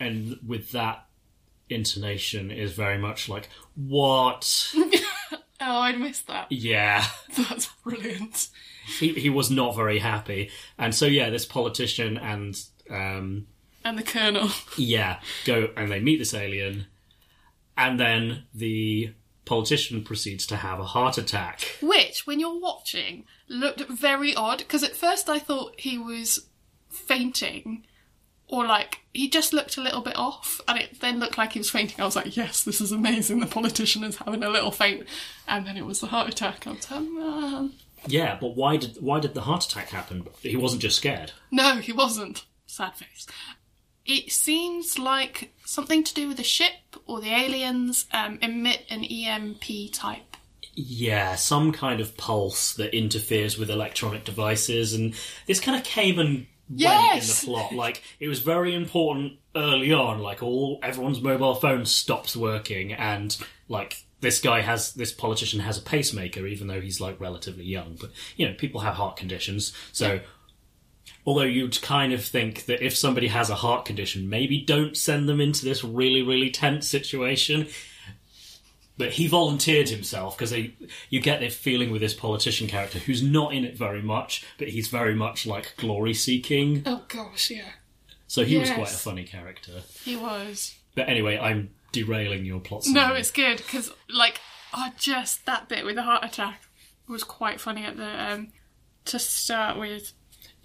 [0.00, 1.06] and with that
[1.68, 4.72] intonation is very much like what?
[5.58, 6.52] Oh, I'd missed that.
[6.52, 7.02] yeah.
[7.36, 8.48] That's brilliant.
[9.00, 10.50] he, he was not very happy.
[10.78, 13.46] And so, yeah, this politician and, um,
[13.82, 14.50] And the colonel.
[14.76, 16.86] yeah, go and they meet this alien.
[17.76, 19.12] And then the
[19.44, 21.76] politician proceeds to have a heart attack.
[21.80, 26.46] Which, when you're watching, looked very odd because at first I thought he was
[26.88, 27.84] fainting
[28.48, 31.58] or like he just looked a little bit off and it then looked like he
[31.58, 32.00] was fainting.
[32.00, 33.40] I was like, yes, this is amazing.
[33.40, 35.06] The politician is having a little faint.
[35.48, 36.66] And then it was the heart attack.
[36.66, 37.72] I was like, man.
[38.06, 40.26] Yeah, but why did why did the heart attack happen?
[40.40, 41.32] He wasn't just scared.
[41.50, 42.44] No, he wasn't.
[42.66, 43.26] Sad face.
[44.06, 46.72] It seems like something to do with the ship
[47.06, 50.36] or the aliens um, emit an EMP type.
[50.74, 55.14] Yeah, some kind of pulse that interferes with electronic devices, and
[55.46, 57.44] this kind of came and went Yes!
[57.44, 57.72] in the plot.
[57.74, 60.20] Like it was very important early on.
[60.20, 63.36] Like all everyone's mobile phone stops working, and
[63.68, 67.96] like this guy has this politician has a pacemaker, even though he's like relatively young.
[67.98, 70.20] But you know, people have heart conditions, so.
[71.26, 75.28] Although you'd kind of think that if somebody has a heart condition, maybe don't send
[75.28, 77.66] them into this really, really tense situation
[78.98, 80.54] but he volunteered himself because
[81.10, 84.68] you get the feeling with this politician character who's not in it very much, but
[84.68, 86.82] he's very much like glory seeking.
[86.86, 87.72] Oh gosh, yeah.
[88.26, 89.82] So he was quite a funny character.
[90.02, 90.74] He was.
[90.94, 92.84] But anyway, I'm derailing your plot.
[92.88, 94.40] No, it's good because like
[94.74, 96.62] oh, just that bit with the heart attack
[97.06, 98.48] was quite funny at the um
[99.06, 100.12] to start with.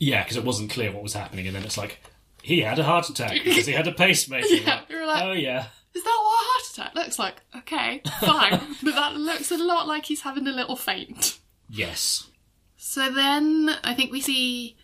[0.02, 2.02] Yeah, because it wasn't clear what was happening, and then it's like
[2.42, 4.48] he had a heart attack because he had a pacemaker.
[4.50, 7.36] Yeah, were like- oh yeah, Is that what a heart attack looks like?
[7.58, 11.38] Okay, fine, but that looks a lot like he's having a little faint.
[11.70, 12.28] yes,
[12.78, 14.76] So then I think we see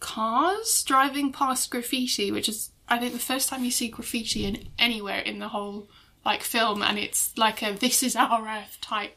[0.00, 4.68] cars driving past graffiti, which is I think the first time you see graffiti in
[4.78, 5.88] anywhere in the whole
[6.24, 9.16] like film, and it's like a "This is our Earth" type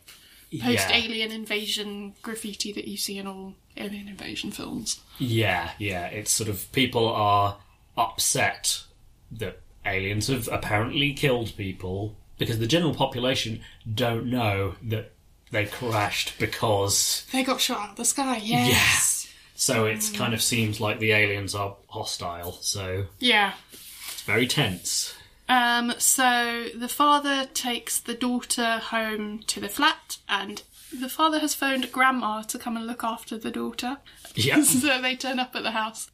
[0.61, 5.01] post-alien invasion graffiti that you see in all alien invasion films.
[5.19, 6.07] Yeah, yeah.
[6.07, 7.57] It's sort of people are
[7.97, 8.83] upset
[9.31, 15.11] that aliens have apparently killed people because the general population don't know that
[15.51, 18.37] they crashed because They got shot out of the sky.
[18.43, 19.27] Yes.
[19.55, 22.53] so it kind of seems like the aliens are hostile.
[22.61, 23.53] So Yeah.
[23.71, 25.14] it's very tense.
[25.47, 30.63] Um, so the father takes the daughter home to the flat, and
[30.97, 33.97] the father has phoned grandma to come and look after the daughter.
[34.33, 34.61] Yeah.
[34.63, 36.09] so they turn up at the house,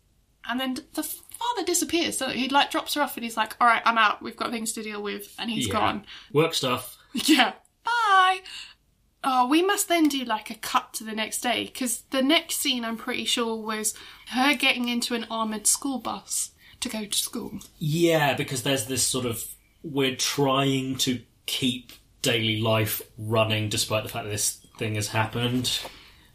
[0.47, 2.17] and then the father disappears.
[2.17, 4.21] So he like drops her off, and he's like, "All right, I'm out.
[4.21, 5.73] We've got things to deal with," and he's Yeah.
[5.73, 6.05] gone.
[6.33, 6.97] Work stuff.
[7.13, 7.53] Yeah.
[7.83, 8.39] Bye.
[9.23, 12.57] Oh, we must then do like a cut to the next day because the next
[12.57, 13.93] scene, I'm pretty sure, was
[14.29, 17.59] her getting into an armored school bus to go to school.
[17.79, 19.43] Yeah, because there's this sort of
[19.83, 21.91] we're trying to keep
[22.21, 25.79] daily life running despite the fact that this thing has happened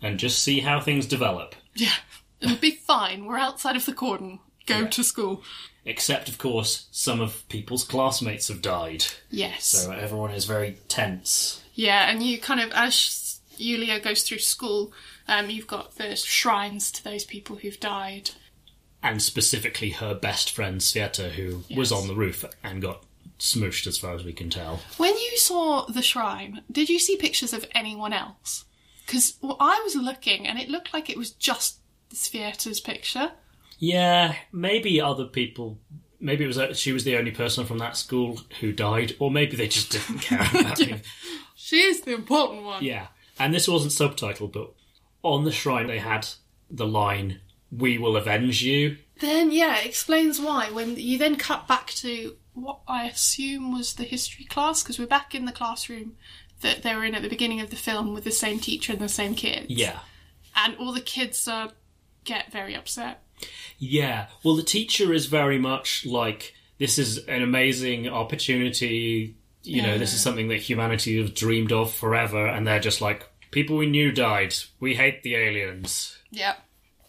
[0.02, 1.54] and just see how things develop.
[1.74, 1.92] Yeah.
[2.40, 3.24] It'll be fine.
[3.24, 4.40] We're outside of the cordon.
[4.66, 4.88] Go Yeah.
[4.88, 5.42] to school.
[5.84, 9.04] Except, of course, some of people's classmates have died.
[9.30, 9.64] Yes.
[9.66, 11.62] So everyone is very tense.
[11.74, 14.92] Yeah, and you kind of, as Yulia goes through school,
[15.28, 18.30] um, you've got the shrines to those people who've died.
[19.06, 23.04] And specifically her best friend Sveta, who was on the roof and got
[23.38, 24.80] smooshed as far as we can tell.
[24.96, 28.64] When you saw the shrine, did you see pictures of anyone else?
[29.06, 31.78] Because well, I was looking, and it looked like it was just
[32.12, 33.30] Sveta's picture.
[33.78, 35.78] Yeah, maybe other people.
[36.18, 39.30] Maybe it was that she was the only person from that school who died, or
[39.30, 41.04] maybe they just didn't care about it.
[41.54, 42.82] She is the important one.
[42.82, 43.06] Yeah,
[43.38, 44.72] and this wasn't subtitled, but
[45.22, 46.26] on the shrine they had
[46.68, 50.70] the line, "We will avenge you." Then, yeah, it explains why.
[50.70, 55.06] When you then cut back to what I assume was the history class, because we're
[55.06, 56.16] back in the classroom
[56.62, 59.00] that they were in at the beginning of the film with the same teacher and
[59.00, 59.66] the same kids.
[59.68, 59.98] Yeah,
[60.54, 61.68] And all the kids uh,
[62.24, 63.22] get very upset.
[63.78, 64.28] yeah.
[64.42, 70.14] Well, the teacher is very much like, "This is an amazing opportunity." You know, this
[70.14, 74.12] is something that humanity have dreamed of forever, and they're just like, "People we knew
[74.12, 74.54] died.
[74.80, 76.62] We hate the aliens." Yep.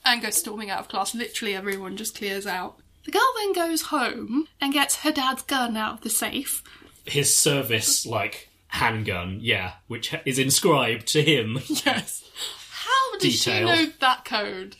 [0.08, 1.14] And goes storming out of class.
[1.14, 2.80] Literally everyone just clears out.
[3.04, 6.64] The girl then goes home and gets her dad's gun out of the safe.
[7.06, 11.60] His service, like handgun, yeah, which is inscribed to him.
[11.86, 12.24] Yes.
[12.72, 13.68] How does Detail.
[13.76, 14.78] she know that code?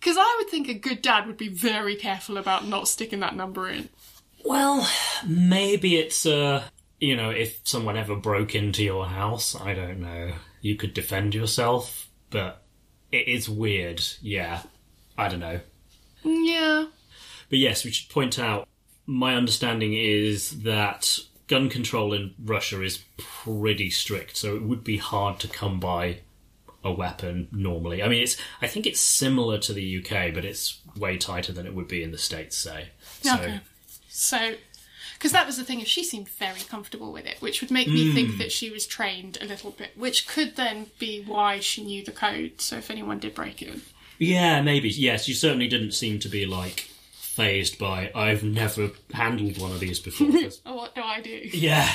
[0.00, 3.36] Because I would think a good dad would be very careful about not sticking that
[3.36, 3.88] number in.
[4.44, 4.88] Well,
[5.26, 6.64] maybe it's uh
[6.98, 10.32] you know, if someone ever broke into your house, I don't know.
[10.60, 12.62] You could defend yourself, but
[13.12, 14.02] it is weird.
[14.20, 14.62] Yeah.
[15.18, 15.60] I don't know.
[16.24, 16.86] Yeah.
[17.48, 18.68] But yes, we should point out
[19.06, 24.96] my understanding is that gun control in Russia is pretty strict, so it would be
[24.96, 26.18] hard to come by
[26.82, 28.02] a weapon normally.
[28.02, 31.66] I mean, it's I think it's similar to the UK, but it's way tighter than
[31.66, 32.88] it would be in the States, say.
[33.22, 33.60] So Okay.
[34.08, 34.54] So,
[35.18, 37.88] because that was the thing, if she seemed very comfortable with it, which would make
[37.88, 38.38] me think hmm.
[38.38, 42.12] that she was trained a little bit, which could then be why she knew the
[42.12, 42.60] code.
[42.60, 43.80] So if anyone did break it,
[44.18, 44.88] Yeah, maybe.
[44.88, 49.80] Yes, you certainly didn't seem to be like phased by I've never handled one of
[49.80, 50.28] these before.
[50.66, 51.40] oh, what do I do?
[51.52, 51.88] yeah.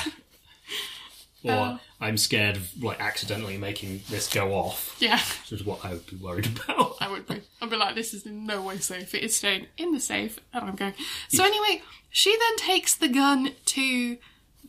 [1.44, 1.78] Or Oh.
[2.00, 4.96] I'm scared of like accidentally making this go off.
[4.98, 6.96] Yeah, Which is what I would be worried about.
[7.00, 7.40] I would be.
[7.60, 9.14] I'd be like, this is in no way safe.
[9.14, 10.94] It is staying in the safe, and I'm going.
[11.28, 14.16] So anyway, she then takes the gun to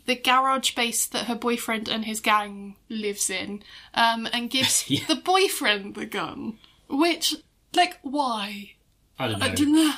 [0.06, 5.06] the garage base that her boyfriend and his gang lives in, um, and gives Yeah.
[5.08, 6.60] the boyfriend the gun.
[6.90, 7.36] Which,
[7.76, 8.74] like, why?
[9.18, 9.46] I don't know.
[9.46, 9.94] I don't know.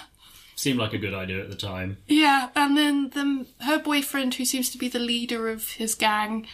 [0.55, 1.97] Seemed like a good idea at the time.
[2.07, 6.47] Yeah, and then the, her boyfriend, who seems to be the leader of his gang,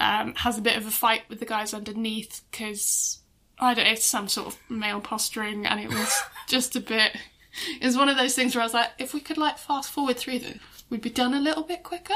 [0.00, 3.20] um, has a bit of a fight with the guys underneath because
[3.58, 3.84] I don't.
[3.84, 6.12] Know, it's some sort of male posturing, and it was
[6.48, 7.16] just a bit.
[7.80, 9.90] It was one of those things where I was like, if we could like fast
[9.90, 10.58] forward through this,
[10.90, 12.14] we'd be done a little bit quicker.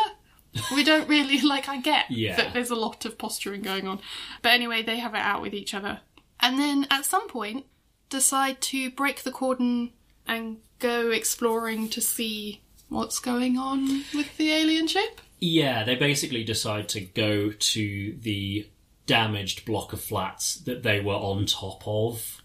[0.74, 1.68] We don't really like.
[1.68, 2.34] I get Yeah.
[2.36, 4.00] that there's a lot of posturing going on,
[4.42, 6.00] but anyway, they have it out with each other,
[6.40, 7.66] and then at some point
[8.08, 9.92] decide to break the cordon
[10.26, 15.20] and go exploring to see what's going on with the alien ship.
[15.38, 18.66] Yeah, they basically decide to go to the
[19.06, 22.42] damaged block of flats that they were on top of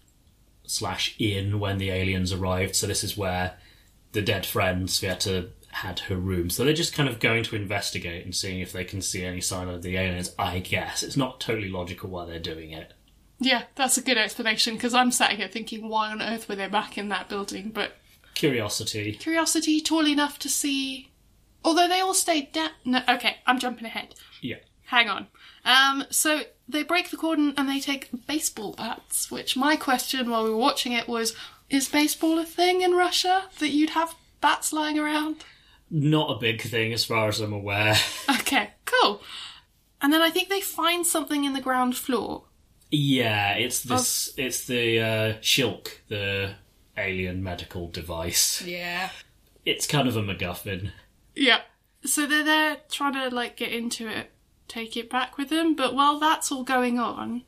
[0.64, 2.74] slash in when the aliens arrived.
[2.74, 3.56] So this is where
[4.12, 6.48] the dead friend Sveta had her room.
[6.48, 9.40] So they're just kind of going to investigate and seeing if they can see any
[9.40, 10.34] sign of the aliens.
[10.38, 12.94] I guess it's not totally logical why they're doing it.
[13.38, 16.68] Yeah, that's a good explanation because I'm sat here thinking, why on earth were they
[16.68, 17.70] back in that building?
[17.70, 17.92] But
[18.36, 19.12] Curiosity.
[19.14, 21.10] curiosity, tall enough to see
[21.66, 22.70] Although they all stayed down.
[22.84, 24.14] No, okay, I'm jumping ahead.
[24.40, 24.58] Yeah.
[24.84, 25.26] Hang on.
[25.64, 30.44] Um, so they break the cordon and they take baseball bats, which my question while
[30.44, 31.34] we were watching it was
[31.68, 35.44] is baseball a thing in Russia that you'd have bats lying around?
[35.90, 37.96] Not a big thing as far as I'm aware.
[38.46, 39.20] Okay, cool.
[40.00, 42.44] And then I think they find something in the ground floor.
[42.92, 44.32] yeah, it's this.
[44.36, 46.54] It's the uh, Shilk, the
[46.96, 48.62] alien medical device.
[48.62, 49.10] Yeah.
[49.64, 50.90] It's kind of a MacGuffin.
[51.34, 51.60] Yeah.
[52.04, 54.30] So they're there trying to like get into it,
[54.68, 57.42] take it back with them, but while that's all going on,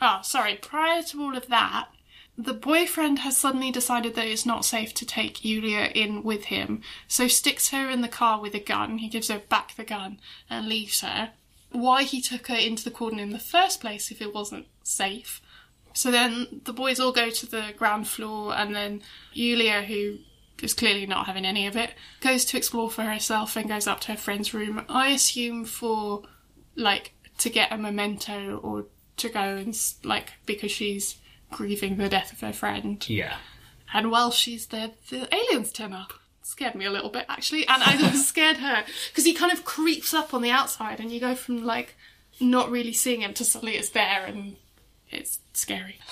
[0.00, 1.88] oh, sorry, prior to all of that,
[2.36, 6.82] the boyfriend has suddenly decided that it's not safe to take Yulia in with him,
[7.08, 8.98] so sticks her in the car with a gun.
[8.98, 11.32] He gives her back the gun and leaves her.
[11.70, 15.42] Why he took her into the cordon in the first place if it wasn't safe.
[15.98, 20.18] So then the boys all go to the ground floor, and then Yulia, who
[20.62, 23.98] is clearly not having any of it, goes to explore for herself and goes up
[24.02, 24.84] to her friend's room.
[24.88, 26.22] I assume for
[26.76, 28.84] like to get a memento or
[29.16, 31.16] to go and like because she's
[31.50, 33.04] grieving the death of her friend.
[33.10, 33.38] Yeah.
[33.92, 36.12] And while she's there, the aliens turn up.
[36.42, 40.14] Scared me a little bit actually, and I scared her because he kind of creeps
[40.14, 41.96] up on the outside, and you go from like
[42.38, 44.54] not really seeing him to suddenly it's there, and
[45.10, 45.98] it's scary.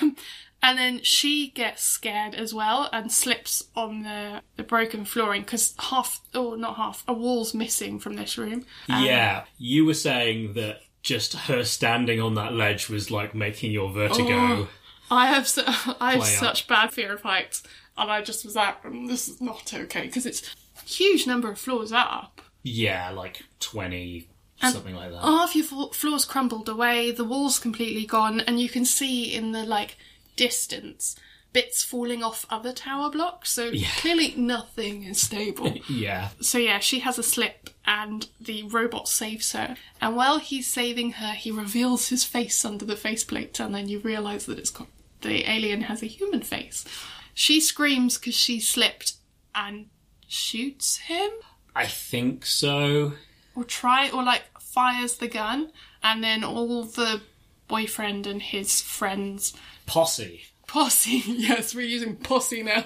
[0.00, 0.16] Um,
[0.60, 5.74] and then she gets scared as well and slips on the, the broken flooring because
[5.78, 8.66] half, or not half, a wall's missing from this room.
[8.88, 9.44] yeah.
[9.56, 14.34] You were saying that just her standing on that ledge was like making your vertigo.
[14.34, 14.68] Oh.
[15.10, 15.48] I have
[16.00, 16.26] I have up.
[16.26, 17.62] such bad fear of heights,
[17.96, 21.50] and I just was like, "Mm, this is not okay because it's a huge number
[21.50, 22.42] of floors up.
[22.62, 24.28] Yeah, like 20,
[24.60, 25.20] And something like that.
[25.20, 29.64] Half your floors crumbled away, the walls completely gone, and you can see in the
[29.64, 29.96] like
[30.36, 31.16] distance
[31.52, 33.50] bits falling off other tower blocks.
[33.50, 35.74] So clearly nothing is stable.
[35.88, 36.28] Yeah.
[36.40, 39.76] So yeah, she has a slip and the robot saves her.
[40.00, 44.00] And while he's saving her, he reveals his face under the faceplate and then you
[44.00, 44.88] realise that it's got
[45.22, 46.84] the alien has a human face.
[47.32, 49.14] She screams because she slipped
[49.54, 49.86] and
[50.28, 51.30] shoots him
[51.74, 53.12] I think so.
[53.58, 55.70] Or try or like fires the gun
[56.02, 57.20] and then all the
[57.66, 59.52] boyfriend and his friends
[59.86, 60.42] Posse.
[60.66, 62.84] posse yes we're using posse now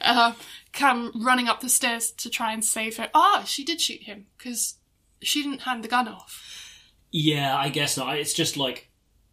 [0.00, 0.32] uh,
[0.72, 4.26] come running up the stairs to try and save her ah she did shoot him
[4.36, 4.76] because
[5.20, 6.42] she didn't hand the gun off
[7.10, 8.18] Yeah, I guess not.
[8.18, 8.90] It's just like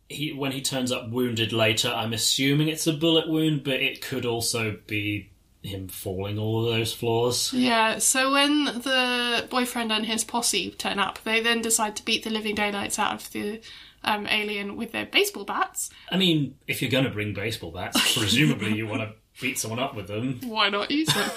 [0.07, 1.89] he when he turns up wounded later.
[1.89, 5.31] I'm assuming it's a bullet wound, but it could also be
[5.65, 7.51] him falling all of those floors.
[7.54, 12.23] yeah so when the boyfriend and his posse turn up they then decide to beat
[12.23, 13.60] the living daylights out of the
[14.04, 18.13] um, alien with their baseball bats I mean, if you're going to bring baseball bats,
[18.17, 20.39] presumably you want to beat someone up with them.
[20.43, 21.30] why not use them?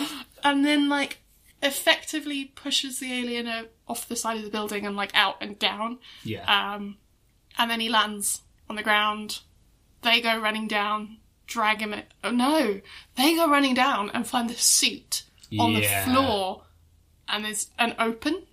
[0.45, 1.19] and then like
[1.63, 3.49] effectively pushes the alien
[3.89, 5.99] off the side of the building and like out and down.
[6.23, 6.45] Yeah.
[6.75, 6.99] Um,
[7.59, 9.41] and then he lands on the ground.
[10.03, 11.17] They go running down,
[11.49, 11.95] drag him.
[12.23, 12.81] Oh no,
[13.17, 15.25] they go running down and find the suit
[15.59, 16.05] on Yeah.
[16.05, 16.63] the floor,
[17.29, 18.45] and there's an open.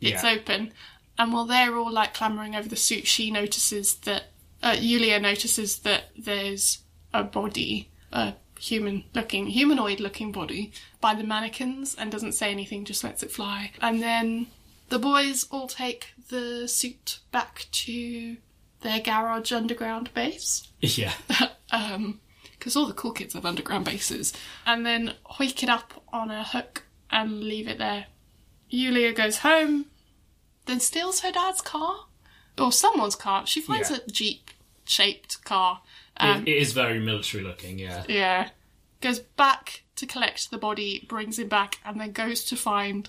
[0.00, 0.30] It's Yeah.
[0.32, 0.72] open,
[1.18, 4.32] and while they're all like clambering over the suit, she notices that
[4.62, 6.78] uh, Yulia notices that there's
[7.12, 13.22] a body, a human-looking, humanoid-looking body by the mannequins, and doesn't say anything, just lets
[13.22, 13.70] it fly.
[13.80, 14.46] And then
[14.88, 18.38] the boys all take the suit back to
[18.80, 21.12] their garage underground base Yeah.
[22.66, 24.32] because all the cool kids have underground bases,
[24.66, 28.06] and then hoik it up on a hook and leave it there.
[28.68, 29.86] Yulia goes home,
[30.64, 32.06] then steals her dad's car
[32.58, 33.46] or someone's car.
[33.46, 33.98] She finds Yeah.
[34.04, 34.50] a jeep
[34.84, 35.82] shaped car.
[36.16, 38.02] Um, it, it is very military looking, yeah.
[38.08, 38.48] yeah,
[39.00, 43.08] goes back to collect the body, brings him back, and then goes to find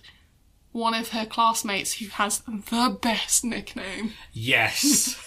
[0.72, 5.20] one of her classmates who has the best nickname, Yes.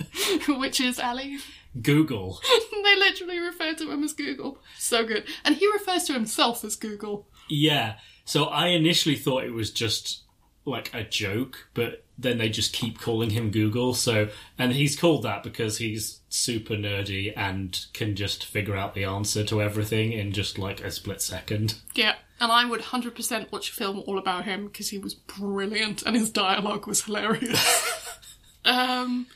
[0.48, 1.38] which is Ali.
[1.80, 2.40] Google.
[2.72, 4.58] they literally refer to him as Google.
[4.78, 5.24] So good.
[5.44, 7.26] And he refers to himself as Google.
[7.48, 7.96] Yeah.
[8.24, 10.22] So I initially thought it was just
[10.64, 13.92] like a joke, but then they just keep calling him Google.
[13.94, 19.04] So, and he's called that because he's super nerdy and can just figure out the
[19.04, 21.74] answer to everything in just like a split second.
[21.94, 22.14] Yeah.
[22.40, 26.16] And I would 100% watch a film all about him because he was brilliant and
[26.16, 28.18] his dialogue was hilarious.
[28.64, 29.26] um,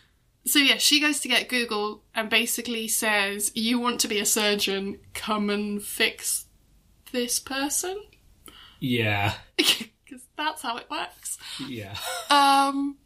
[0.49, 4.27] so yeah, she goes to get Google and basically says, You want to be a
[4.27, 6.47] surgeon, come and fix
[7.13, 8.01] this person?
[8.81, 9.35] Yeah.
[10.09, 11.37] Because that's how it works.
[11.67, 11.95] Yeah.
[12.31, 12.97] Um,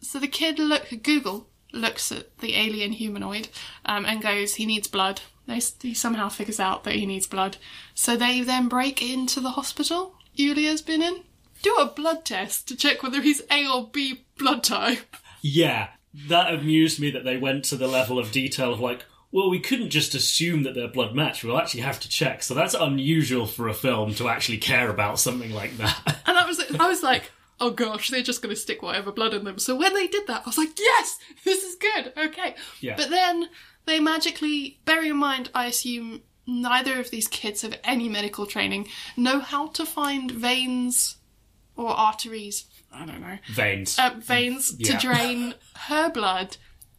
[0.00, 3.48] so the kid look Google looks at the alien humanoid
[3.84, 5.20] um, and goes, he needs blood.
[5.46, 7.58] They, he somehow figures out that he needs blood.
[7.94, 11.22] So they then break into the hospital Yulia's been in
[11.62, 15.16] do a blood test to check whether he's A or B blood type.
[15.42, 15.88] Yeah,
[16.28, 19.60] that amused me that they went to the level of detail of like, well, we
[19.60, 21.44] couldn't just assume that they're blood match.
[21.44, 22.42] We'll actually have to check.
[22.42, 26.22] So that's unusual for a film to actually care about something like that.
[26.26, 27.30] And I was, I was like,
[27.60, 29.58] oh gosh, they're just going to stick whatever blood in them.
[29.58, 32.12] So when they did that, I was like, yes, this is good.
[32.16, 32.54] Okay.
[32.80, 32.96] Yeah.
[32.96, 33.48] But then
[33.86, 38.88] they magically, bear in mind, I assume neither of these kids have any medical training,
[39.16, 41.16] know how to find veins
[41.76, 42.64] or arteries.
[42.98, 43.38] I don't know.
[43.52, 43.98] Veins.
[43.98, 44.98] uh, veins Yeah.
[44.98, 46.56] to drain her blood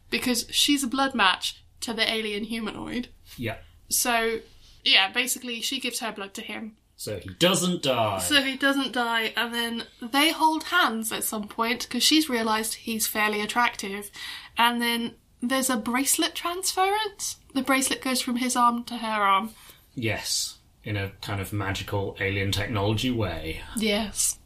[0.08, 3.08] because she's a blood match to the alien humanoid.
[3.36, 3.58] yeah.
[3.88, 4.38] So,
[4.84, 6.76] yeah, basically, she gives her blood to him.
[6.96, 8.18] So he doesn't die.
[8.18, 12.74] So he doesn't die, and then they hold hands at some point because she's realised
[12.74, 14.10] he's fairly attractive.
[14.58, 17.36] And then there's a bracelet transference.
[17.54, 19.50] The bracelet goes from his arm to her arm.
[19.94, 20.56] yes.
[20.82, 23.60] In a kind of magical alien technology way.
[23.76, 24.38] Yes.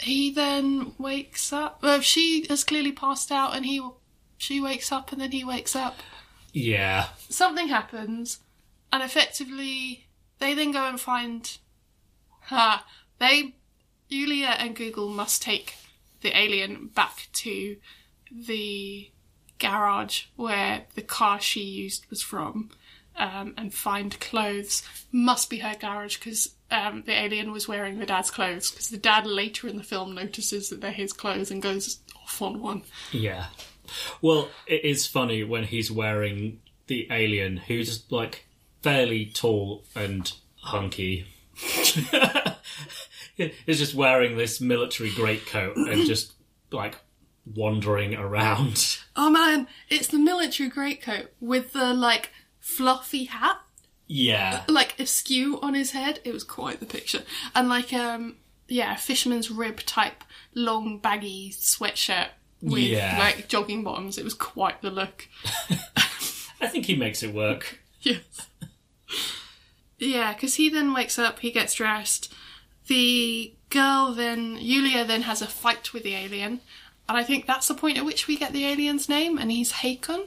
[0.00, 1.82] He then wakes up.
[1.82, 3.86] Well, she has clearly passed out, and he,
[4.36, 5.96] she wakes up, and then he wakes up.
[6.52, 7.08] Yeah.
[7.28, 8.40] something happens,
[8.92, 10.06] and effectively
[10.38, 11.58] they then go and find.
[12.42, 12.86] Ha!
[13.18, 13.54] They,
[14.10, 15.74] Julia and Google must take
[16.22, 17.76] the alien back to
[18.30, 19.10] the
[19.58, 22.70] garage where the car she used was from,
[23.18, 24.82] um, and find clothes.
[25.12, 28.70] Must be her garage because um, the alien was wearing the dad's clothes.
[28.70, 32.40] Because the dad later in the film notices that they're his clothes and goes off
[32.40, 32.82] on one.
[33.12, 33.46] Yeah.
[34.22, 38.46] Well, it is funny when he's wearing the alien, who's like
[38.82, 41.26] fairly tall and hunky.
[43.36, 46.32] is just wearing this military greatcoat and just
[46.70, 46.96] like
[47.54, 48.98] wandering around.
[49.16, 52.30] Oh man, it's the military greatcoat with the like
[52.76, 53.58] fluffy hat,
[54.06, 54.62] Yeah.
[54.68, 56.20] like askew on his head.
[56.24, 57.22] It was quite the picture.
[57.54, 58.36] And like um
[58.68, 60.22] yeah, fisherman's rib type
[60.54, 62.28] long baggy sweatshirt
[62.60, 63.16] with Yeah.
[63.18, 64.18] like jogging bottoms.
[64.18, 65.26] It was quite the look.
[66.60, 67.80] I think he makes it work.
[68.00, 68.22] Yes.
[69.98, 72.32] Yeah, because he then wakes up, he gets dressed.
[72.86, 76.60] The girl then, Yulia then has a fight with the alien.
[77.08, 79.72] And I think that's the point at which we get the alien's name, and he's
[79.72, 80.24] Hakon.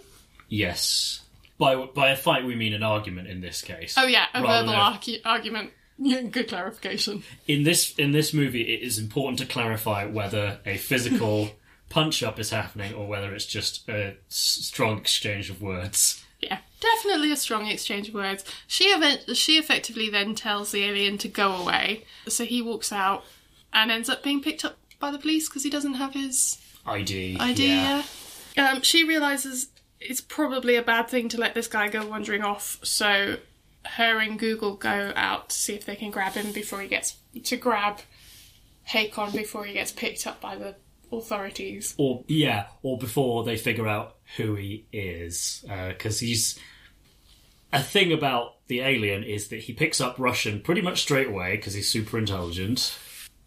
[0.50, 1.22] Yes.
[1.62, 3.94] By by a fight we mean an argument in this case.
[3.98, 5.70] Oh yeah, a verbal argu- argument.
[6.04, 7.22] Yeah, good clarification.
[7.48, 11.52] in this in this movie it is important to clarify whether a physical
[11.90, 16.24] punch up is happening or whether it's just a s- strong exchange of words.
[16.42, 18.44] Yeah, definitely a strong exchange of words.
[18.66, 23.24] She event- she effectively then tells the alien to go away, so he walks out
[23.72, 26.58] and ends up being picked up by the police because he doesn't have his
[26.88, 27.38] ID.
[27.40, 28.04] idea.
[28.58, 29.68] Um, she realizes
[30.02, 33.38] it's probably a bad thing to let this guy go wandering off, so
[33.86, 37.18] her and Google go out to see if they can grab him before he gets
[37.44, 38.00] to grab
[38.84, 40.76] Hakon before he gets picked up by the
[41.12, 41.96] authorities.
[41.98, 46.60] Or yeah, or before they figure out who he is, uh, because he's
[47.74, 51.56] a thing about the alien is that he picks up Russian pretty much straight away
[51.56, 52.98] because he's super intelligent.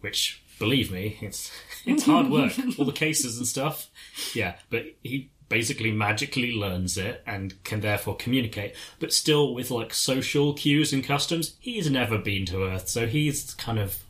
[0.01, 1.51] Which, believe me, it's
[1.85, 2.53] it's hard work.
[2.79, 3.89] All the cases and stuff.
[4.33, 8.75] Yeah, but he basically magically learns it and can therefore communicate.
[8.99, 13.53] But still, with like social cues and customs, he's never been to Earth, so he's
[13.55, 14.03] kind of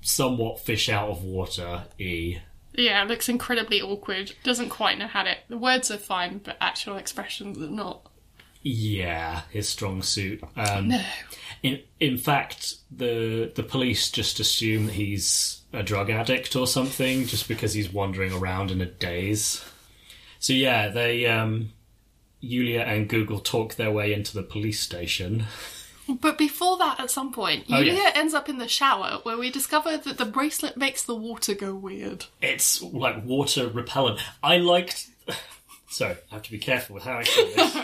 [0.00, 1.84] somewhat fish out of water.
[1.98, 2.38] E.
[2.74, 4.34] Yeah, looks incredibly awkward.
[4.44, 5.34] Doesn't quite know how to.
[5.48, 8.08] The words are fine, but actual expressions are not.
[8.62, 10.42] Yeah, his strong suit.
[10.56, 11.02] Um, No.
[11.62, 17.26] In in fact, the the police just assume that he's a drug addict or something,
[17.26, 19.64] just because he's wandering around in a daze.
[20.40, 21.72] So yeah, they um,
[22.40, 25.44] Yulia and Google talk their way into the police station.
[26.08, 28.12] But before that, at some point, Oh, yeah.
[28.14, 31.74] Ends up in the shower where we discover that the bracelet makes the water go
[31.74, 32.24] weird.
[32.40, 34.20] It's like water repellent.
[34.42, 35.08] I liked.
[35.90, 37.76] Sorry, I have to be careful with how I say this.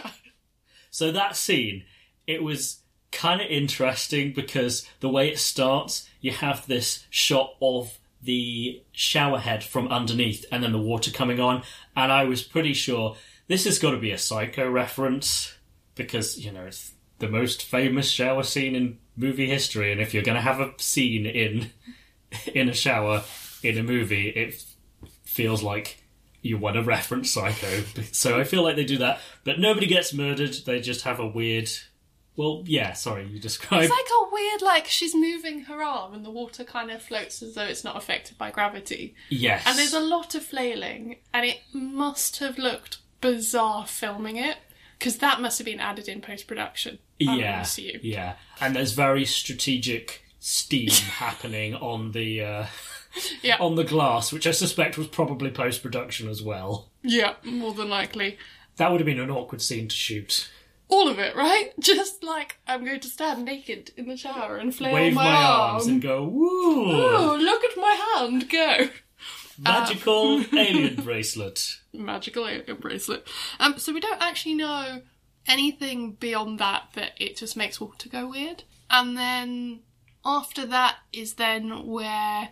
[0.91, 1.85] so that scene,
[2.27, 2.79] it was
[3.13, 9.39] kind of interesting because the way it starts, you have this shot of the shower
[9.39, 11.63] head from underneath and then the water coming on,
[11.95, 13.17] and I was pretty sure
[13.47, 15.55] this has got to be a psycho reference
[15.95, 20.23] because you know it's the most famous shower scene in movie history, and if you're
[20.23, 21.71] going to have a scene in
[22.55, 23.23] in a shower
[23.63, 24.65] in a movie, it
[25.25, 26.03] feels like
[26.43, 27.83] you want to reference Psycho.
[28.13, 30.55] So I feel like they do that, but nobody gets murdered.
[30.67, 31.71] They just have a weird.
[32.37, 32.93] Well, yeah.
[32.95, 33.85] Sorry, you described.
[33.85, 37.43] It's like a weird, like she's moving her arm and the water kind of floats
[37.43, 39.15] as though it's not affected by gravity.
[39.29, 44.57] yes, And there's a lot of flailing, and it must have looked bizarre filming it
[44.99, 46.99] because that must have been added in post production.
[47.19, 47.65] yeah,
[48.03, 52.67] yeah, and there's very strategic steam happening on the uh,
[53.43, 53.57] Yeah.
[53.61, 56.91] on the glass, which I suspect was probably post production as well.
[57.03, 58.39] Yeah, more than likely.
[58.77, 60.51] That would have been an awkward scene to shoot.
[60.89, 61.73] All of it, right?
[61.81, 65.33] Just like I'm going to stand naked in the shower and flail Wave my, my,
[65.33, 65.71] arm.
[65.75, 66.93] arms and go, woo!
[66.93, 68.89] Oh, look at my hand go!
[69.59, 71.79] Magical alien bracelet.
[71.93, 73.27] Magical alien bracelet.
[73.61, 75.03] Um, so we don't actually know
[75.47, 76.89] anything beyond that.
[76.95, 78.65] That it just makes water go weird.
[78.91, 79.81] And then
[80.25, 82.51] after that is then where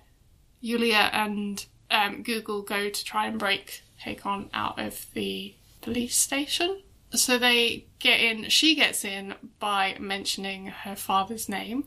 [0.61, 6.83] Yulia and um, Google go to try and break Hakon out of the police station.
[7.15, 11.85] So they get in, she gets in by mentioning her father's name.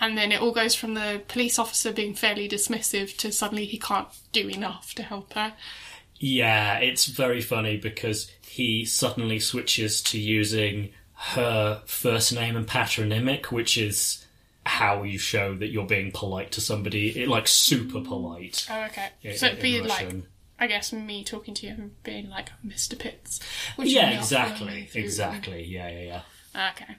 [0.00, 3.78] And then it all goes from the police officer being fairly dismissive to suddenly he
[3.78, 5.54] can't do enough to help her.
[6.16, 13.50] Yeah, it's very funny because he suddenly switches to using her first name and patronymic,
[13.50, 14.24] which is
[14.64, 18.66] how you show that you're being polite to somebody, it, like super polite.
[18.70, 19.08] Oh, okay.
[19.22, 20.08] in- so it'd be like.
[20.58, 22.98] I guess, me talking to you and being like, Mr.
[22.98, 23.40] Pitts.
[23.76, 25.64] Which Yeah, exactly, exactly.
[25.64, 26.22] Yeah, yeah,
[26.54, 26.70] yeah.
[26.70, 26.96] Okay.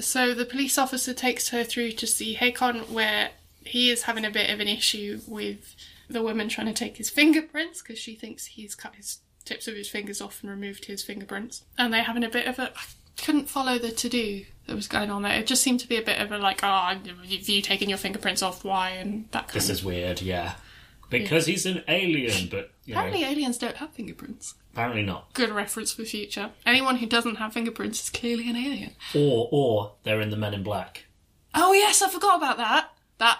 [0.00, 3.30] So the police officer takes her through to see Hakon, where
[3.64, 5.76] he is having a bit of an issue with
[6.08, 9.74] the woman trying to take his fingerprints because she thinks he's cut his tips of
[9.74, 11.64] his fingers off and removed his fingerprints.
[11.78, 12.70] And they're having a bit of a.
[12.74, 12.82] I
[13.18, 15.38] couldn't follow the to do that was going on there.
[15.38, 17.98] It just seemed to be a bit of a like, oh, have you taken your
[17.98, 18.64] fingerprints off?
[18.64, 18.90] Why?
[18.90, 19.76] And that kind This of.
[19.76, 20.54] is weird, yeah.
[21.20, 24.54] Because he's an alien, but you know, Apparently, aliens don't have fingerprints.
[24.72, 25.32] apparently not.
[25.34, 26.50] Good reference for future.
[26.66, 28.92] Anyone who doesn't have fingerprints is clearly an alien.
[29.14, 31.04] Or or they're in the Men in Black.
[31.54, 32.90] Oh yes, I forgot about that.
[33.18, 33.38] That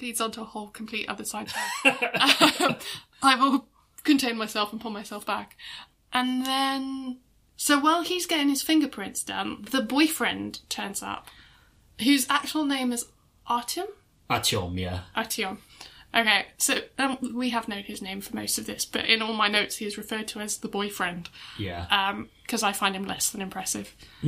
[0.00, 1.48] leads on to a whole complete other side.
[1.84, 1.94] Um,
[3.22, 3.66] I will
[4.02, 5.56] contain myself and pull myself back.
[6.12, 7.18] And then,
[7.56, 11.28] so while he's getting his fingerprints done, the boyfriend turns up,
[12.02, 13.06] whose actual name is
[13.48, 13.88] Artyom.
[14.28, 15.00] Atyom, yeah.
[15.16, 15.58] Artyom.
[16.14, 19.32] Okay, so um, we have known his name for most of this, but in all
[19.32, 22.14] my notes he is referred to as the boyfriend Yeah.
[22.42, 23.94] because I find him less than impressive.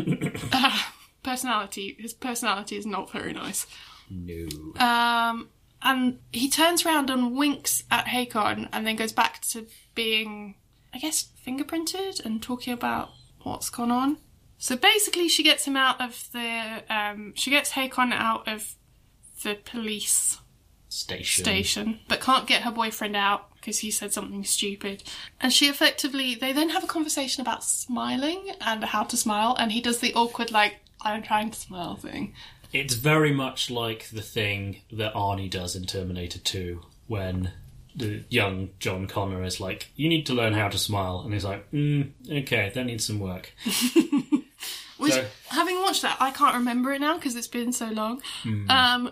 [0.52, 0.78] Uh,
[1.22, 3.66] personality, his personality is not very nice.
[4.10, 4.46] no.
[4.76, 5.48] Um,
[5.82, 10.54] and he turns around and winks at Hakon and then goes back to being,
[10.94, 13.10] I guess, fingerprinted and talking about
[13.42, 14.18] what's gone on.
[14.58, 16.82] So basically, she gets him out of the.
[16.88, 18.76] Um, she gets Hakon out of
[19.42, 20.38] the police
[20.92, 21.44] Station.
[21.44, 25.02] station, but can't get her boyfriend out because he said something stupid.
[25.40, 29.72] And she effectively, they then have a conversation about smiling and how to smile, and
[29.72, 32.34] he does the awkward, like, I'm trying to smile thing.
[32.72, 37.52] It's very much like the thing that Arnie does in Terminator 2 when
[37.94, 41.20] the young John Connor is like, You need to learn how to smile.
[41.20, 43.52] And he's like, mm, Okay, that needs some work.
[44.98, 48.22] Which, So- having watched that, I can't remember it now because it's been so long.
[48.68, 49.10] Um,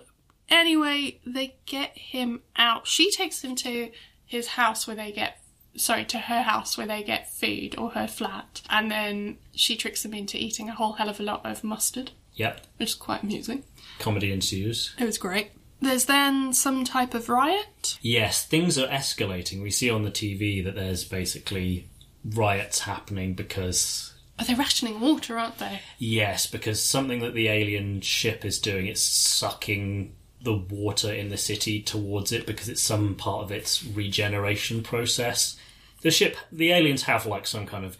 [0.50, 2.86] anyway, they get him out.
[2.86, 3.90] She takes him to
[4.26, 5.40] his house where they get,
[5.76, 8.62] sorry, to her house where they get food or her flat.
[8.70, 12.12] And then she tricks him into eating a whole hell of a lot of mustard,
[12.34, 13.64] Yep, which is quite amusing.
[13.98, 14.94] comedy ensues.
[14.98, 15.50] It was great.
[15.82, 17.98] There's then some type of riot.
[18.02, 19.62] Yes, things are escalating.
[19.62, 21.88] We see on the TV that there's basically
[22.24, 25.80] riots happening because Oh, they're rationing water, aren't they?
[25.98, 31.36] Yes, because something that the alien ship is doing, it's sucking the water in the
[31.36, 35.56] city towards it because it's some part of its regeneration process.
[36.02, 37.98] The ship, the aliens have like some kind of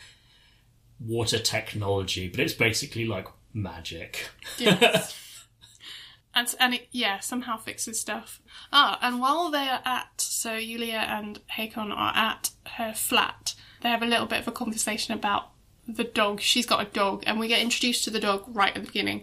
[0.99, 4.31] water technology, but it's basically like magic.
[4.59, 5.47] Yes.
[6.35, 8.41] and and it, yeah, somehow fixes stuff.
[8.73, 13.89] Ah, and while they are at, so Yulia and Hakon are at her flat, they
[13.89, 15.51] have a little bit of a conversation about
[15.87, 16.41] the dog.
[16.41, 19.23] She's got a dog, and we get introduced to the dog right at the beginning.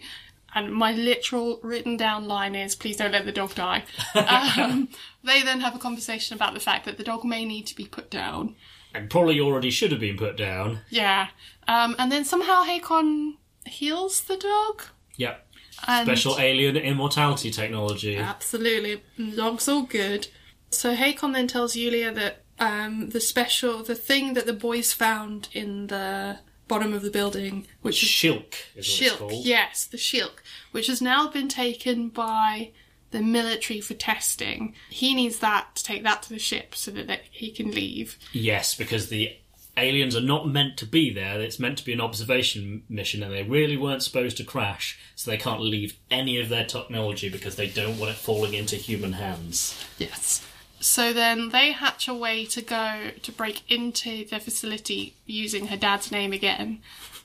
[0.57, 3.83] And my literal written down line is, please don't let the dog die.
[4.15, 4.89] um,
[5.23, 7.85] they then have a conversation about the fact that the dog may need to be
[7.85, 8.55] put down.
[8.91, 10.79] And probably already should have been put down.
[10.89, 11.27] Yeah.
[11.67, 13.37] Um, and then somehow Hakon
[13.67, 14.83] heals the dog.
[15.17, 15.45] Yep.
[15.87, 18.17] And Special alien immortality technology.
[18.17, 19.03] Absolutely.
[19.35, 20.27] Dog's all good.
[20.71, 25.49] So Hakon then tells Yulia that um, the special, the thing that the boys found
[25.53, 29.45] in the bottom of the building, which is Shilk is Shilk, called.
[29.45, 30.39] yes, the Shilk,
[30.71, 32.71] which has now been taken by
[33.11, 34.73] the military for testing.
[34.89, 38.17] He needs that to take that to the ship so that they- he can leave.
[38.33, 39.31] Yes, because the
[39.77, 41.39] aliens are not meant to be there.
[41.39, 45.29] It's meant to be an observation mission, and they really weren't supposed to crash, so
[45.31, 49.13] they can't leave any of their technology because they don't want it falling into human
[49.13, 49.75] hands.
[49.97, 50.45] Yes.
[50.79, 55.77] So then they hatch a way to go to break into the facility using her
[55.77, 56.81] dad's name again.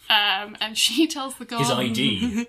[0.09, 2.47] Um, and she tells the guard His ID.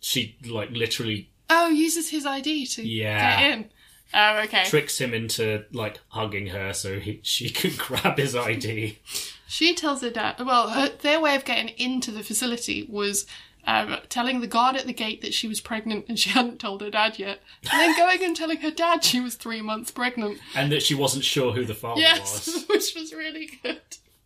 [0.00, 1.30] She, like, literally.
[1.50, 3.40] Oh, uses his ID to Yeah.
[3.40, 3.70] get in.
[4.14, 4.64] Oh, okay.
[4.64, 8.98] tricks him into like hugging her so he, she can grab his ID.
[9.46, 10.36] She tells her dad.
[10.40, 13.26] Well, her, their way of getting into the facility was
[13.66, 16.80] um, telling the guard at the gate that she was pregnant and she hadn't told
[16.80, 17.40] her dad yet,
[17.70, 20.38] and then going and telling her dad she was three months pregnant.
[20.54, 22.64] and that she wasn't sure who the father Yes, was.
[22.68, 23.80] which was really good.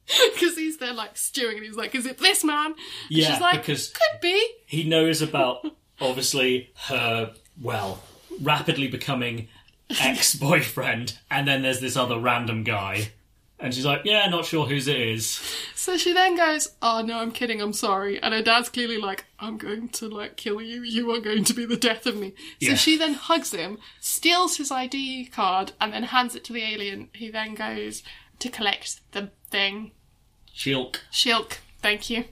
[0.34, 2.76] Because he's there like stewing and he's like, "Is it this man?" And
[3.09, 4.46] Yeah, she's like, because- could be.
[4.66, 5.64] He knows about
[6.00, 8.03] obviously her well
[8.40, 9.48] rapidly becoming
[10.00, 13.11] ex-boyfriend, and then there's this other random guy,
[13.59, 15.40] and she's like, "Yeah, not sure whose it is."
[15.74, 17.61] So she then goes, "Oh no, I'm kidding.
[17.61, 20.82] I'm sorry." And her dad's clearly like, "I'm going to like kill you.
[20.82, 22.30] You are going to be the death of me."
[22.62, 22.74] So Yeah.
[22.74, 27.09] she then hugs him, steals his ID card, and then hands it to the alien.
[27.14, 28.03] He then goes
[28.39, 29.93] to collect the thing.
[30.55, 30.97] Shilk.
[31.12, 32.24] Shilk, thank you.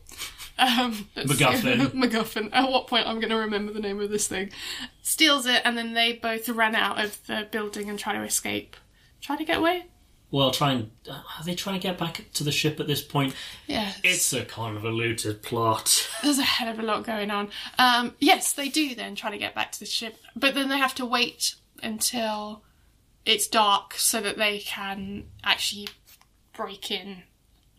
[0.59, 1.09] Um.
[1.17, 1.87] MacGuffin.
[1.95, 2.51] MacGuffin.
[2.53, 4.51] At what point I'm going to remember the name of this thing?
[5.03, 8.77] Steals it, and then they both run out of the building and try to escape.
[9.21, 9.87] Try to get away.
[10.33, 13.35] Well, trying are they trying to get back to the ship at this point?
[13.67, 16.09] Yeah, It's a convoluted plot.
[16.23, 17.49] There's a hell of a lot going on.
[17.79, 20.79] Um, yes, they do then try to get back to the ship, but then they
[20.79, 22.63] have to wait until
[23.33, 25.89] it's dark so that they can actually
[26.57, 27.23] break in,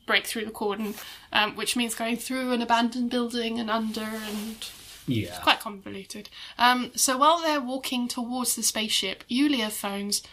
[0.08, 0.94] break through the cordon,
[1.34, 4.70] um, which means going through an abandoned building and under and
[5.08, 5.28] Yeah.
[5.30, 6.30] It's quite convoluted.
[6.58, 10.24] Um, so while they're walking towards the spaceship, Yulia phones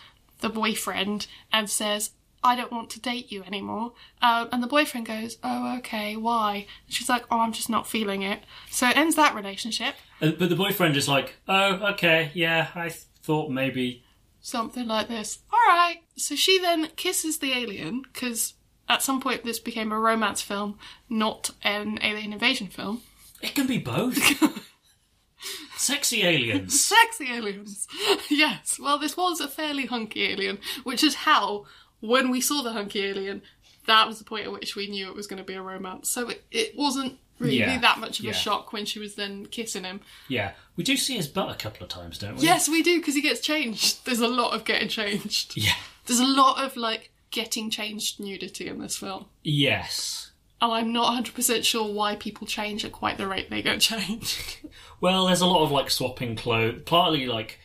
[0.41, 2.11] the boyfriend and says,
[2.45, 3.95] I don't want to date you anymore.
[4.23, 6.67] Um, and the boyfriend goes, Oh, okay, why?
[6.87, 8.41] And she's like, Oh, I'm just not feeling it.
[8.71, 9.97] So it ends that relationship.
[10.23, 14.05] Uh, But the boyfriend is like, "Oh, okay, yeah, I th- thought maybe."
[14.49, 15.41] Something like this.
[15.53, 15.99] Alright.
[16.17, 18.55] So she then kisses the alien, because
[18.89, 20.79] at some point this became a romance film,
[21.11, 23.03] not an alien invasion film.
[23.43, 24.17] It can be both.
[25.77, 26.81] Sexy aliens.
[26.81, 27.87] Sexy aliens.
[28.31, 28.81] yes.
[28.81, 31.67] Well, this was a fairly hunky alien, which is how,
[32.01, 33.43] when we saw the hunky alien,
[33.87, 36.09] that was the point at which we knew it was going to be a romance.
[36.09, 38.31] So it, it wasn't really Yeah, that much of yeah.
[38.33, 40.01] a shock when she was then kissing him.
[40.29, 42.43] Yeah, we do see his butt a couple of times, don't we?
[42.43, 44.05] Yes, we do, because he gets changed.
[44.05, 45.57] There's a lot of getting changed.
[45.57, 45.75] Yeah.
[46.07, 49.27] There's a lot of, like, getting changed nudity in this film.
[49.45, 50.31] Yes.
[50.61, 54.59] And I'm not 100% sure why people change at quite the rate they get changed.
[55.01, 57.61] Well, there's a lot of like swapping clothes, partly like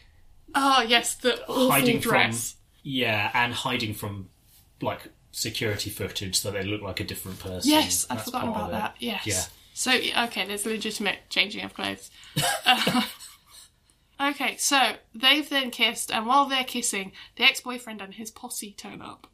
[0.54, 2.52] Ah, yes, the hiding dress.
[2.52, 4.30] from yeah, and hiding from
[4.82, 7.72] like security footage so they look like a different person.
[7.72, 8.96] Yes, I've forgotten about that.
[9.00, 9.26] Yes.
[9.26, 9.42] Yeah.
[9.74, 12.12] So okay, there's legitimate changing of clothes.
[12.66, 13.02] Uh,
[14.30, 19.02] okay, so they've then kissed, and while they're kissing, the ex-boyfriend and his posse turn
[19.02, 19.28] up.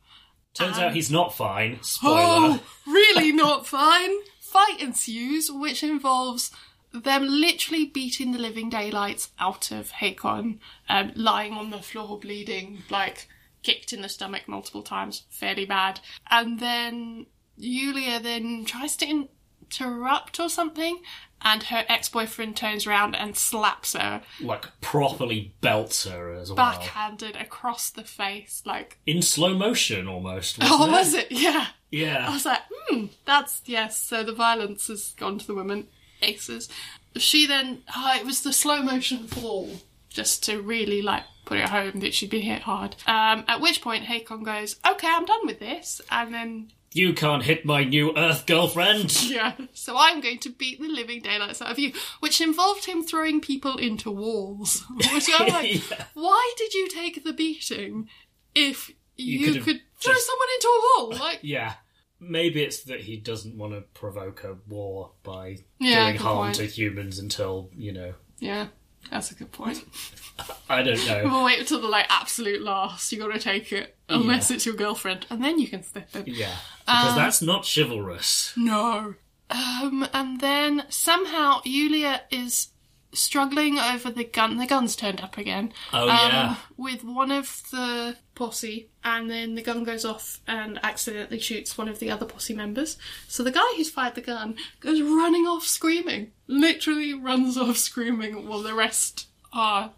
[0.54, 1.80] Turns Um, out he's not fine.
[1.82, 2.16] Spoiler.
[2.18, 4.12] Oh, really not fine.
[4.42, 6.52] Fight ensues, which involves
[6.92, 10.60] them literally beating the living daylights out of Hakon,
[10.90, 13.28] um, lying on the floor bleeding, like
[13.62, 16.00] kicked in the stomach multiple times, fairly bad.
[16.32, 17.28] And then
[17.58, 19.28] Yulia then tries to
[19.70, 21.00] interrupt or something,
[21.42, 26.56] and her ex-boyfriend turns around and slaps her Like properly belts her as well.
[26.58, 30.58] backhanded across the face, like In slow motion almost.
[30.62, 30.92] Oh, it?
[30.92, 31.28] was it?
[31.32, 31.68] Yeah.
[31.92, 32.28] Yeah.
[32.30, 34.02] I was like, hmm, that's yes.
[34.02, 35.88] So the violence has gone to the women.
[36.22, 36.68] Aces.
[37.16, 39.70] She then, oh, it was the slow motion fall,
[40.10, 42.96] just to really like put it home that she'd been hit hard.
[43.08, 47.44] Um, at which point Hakon goes, okay, I'm done with this, and then You can't
[47.44, 49.24] hit my new Earth girlfriend.
[49.30, 53.04] yeah, so I'm going to beat the living daylights out of you, which involved him
[53.04, 54.84] throwing people into walls.
[55.14, 56.06] Which I'm like, Yeah.
[56.16, 58.10] why did you take the beating
[58.56, 61.10] if you, could have could throw just- someone into a wall?
[61.20, 61.74] Like, Yeah.
[62.22, 66.56] Maybe it's that he doesn't want to provoke a war by Yeah, doing harm point.
[66.56, 68.68] to humans until, you know, yeah,
[69.12, 69.84] that's a good point.
[70.70, 71.24] I don't know.
[71.32, 73.12] We'll wait until the like absolute last.
[73.12, 76.24] You got to take it, unless it's your girlfriend, and then you can step in.
[76.28, 76.56] yeah.
[76.86, 78.54] Because Um, that's not chivalrous.
[78.56, 79.16] No.
[79.50, 82.70] Um, and then somehow Yulia is
[83.12, 84.58] struggling over the gun.
[84.58, 85.74] The gun's turned up again.
[85.92, 86.56] Oh, um, yeah.
[86.78, 91.88] With one of the posse, and then the gun goes off and accidentally shoots one
[91.88, 92.98] of the other posse members.
[93.28, 96.32] So the guy who's fired the gun goes running off screaming.
[96.48, 99.92] Literally runs off screaming while the rest are.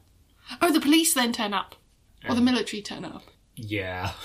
[0.62, 1.76] Oh, the police then turn up.
[2.30, 3.24] Or the military turn up.
[3.56, 4.12] Yeah.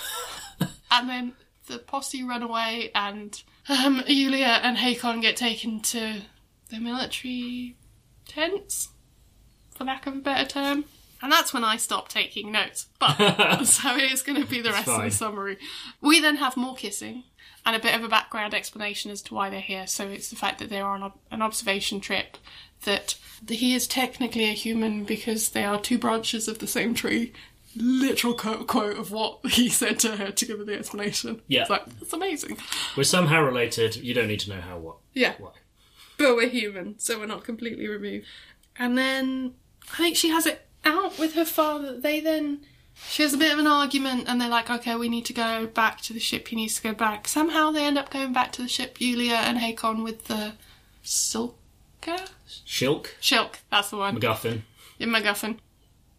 [0.91, 1.33] And then
[1.66, 6.22] the posse run away, and um, Yulia and Hakon get taken to
[6.70, 7.77] the military
[8.27, 8.91] tents,
[9.74, 10.85] for lack of a better term.
[11.23, 12.87] And that's when I stopped taking notes.
[12.99, 15.59] But so it's going to be the rest of the summary.
[16.01, 17.25] We then have more kissing
[17.64, 19.87] and a bit of a background explanation as to why they're here.
[19.87, 22.39] So it's the fact that they're on an observation trip,
[22.85, 23.17] that
[23.49, 27.33] he is technically a human because they are two branches of the same tree,
[27.75, 31.43] literal quote, quote of what he said to her to give her the explanation.
[31.49, 31.62] Yeah.
[31.62, 32.59] It's like, that's amazing.
[32.97, 33.97] We're somehow related.
[33.97, 34.97] You don't need to know how what.
[35.12, 35.35] Yeah.
[35.39, 35.51] Why.
[36.19, 38.27] But we're human, so we're not completely removed.
[38.79, 39.55] And then
[39.93, 41.99] I think she has it out with her father.
[41.99, 42.61] They then.
[43.11, 45.66] She has a bit of an argument, and they're like, okay, we need to go
[45.66, 46.49] back to the ship.
[46.49, 47.28] He needs to go back.
[47.28, 50.55] Somehow they end up going back to the ship, Yulia and Hakon, with the
[51.05, 52.28] Silka?
[52.66, 54.18] Shilk, Shilk, that's the one.
[54.18, 54.62] MacGuffin.
[54.99, 55.59] in MacGuffin.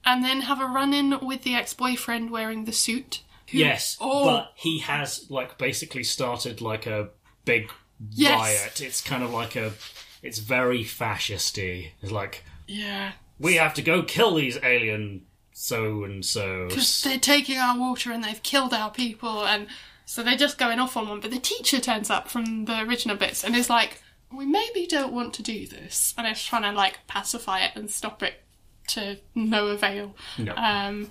[0.05, 3.21] And then have a run in with the ex boyfriend wearing the suit.
[3.49, 7.09] who- Yes, Oh, but he has like basically started like a
[7.45, 7.71] big
[8.11, 8.37] Yes.
[8.39, 8.81] riot.
[8.81, 9.73] It's kind of like a.
[10.21, 11.93] It's very fascisty.
[12.01, 13.13] It's like yeah.
[13.39, 16.67] We have to go kill these alien so and so.
[16.67, 19.67] Because they're taking our water and they've killed our people, and
[20.05, 21.19] so they're just going off on one.
[21.19, 25.13] But the teacher turns up from the original bits and is like, "We maybe don't
[25.13, 28.43] want to do this," and is trying to like pacify it and stop it
[28.89, 30.15] to no avail.
[30.37, 30.53] No.
[30.55, 31.09] Um,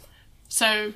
[0.49, 0.93] so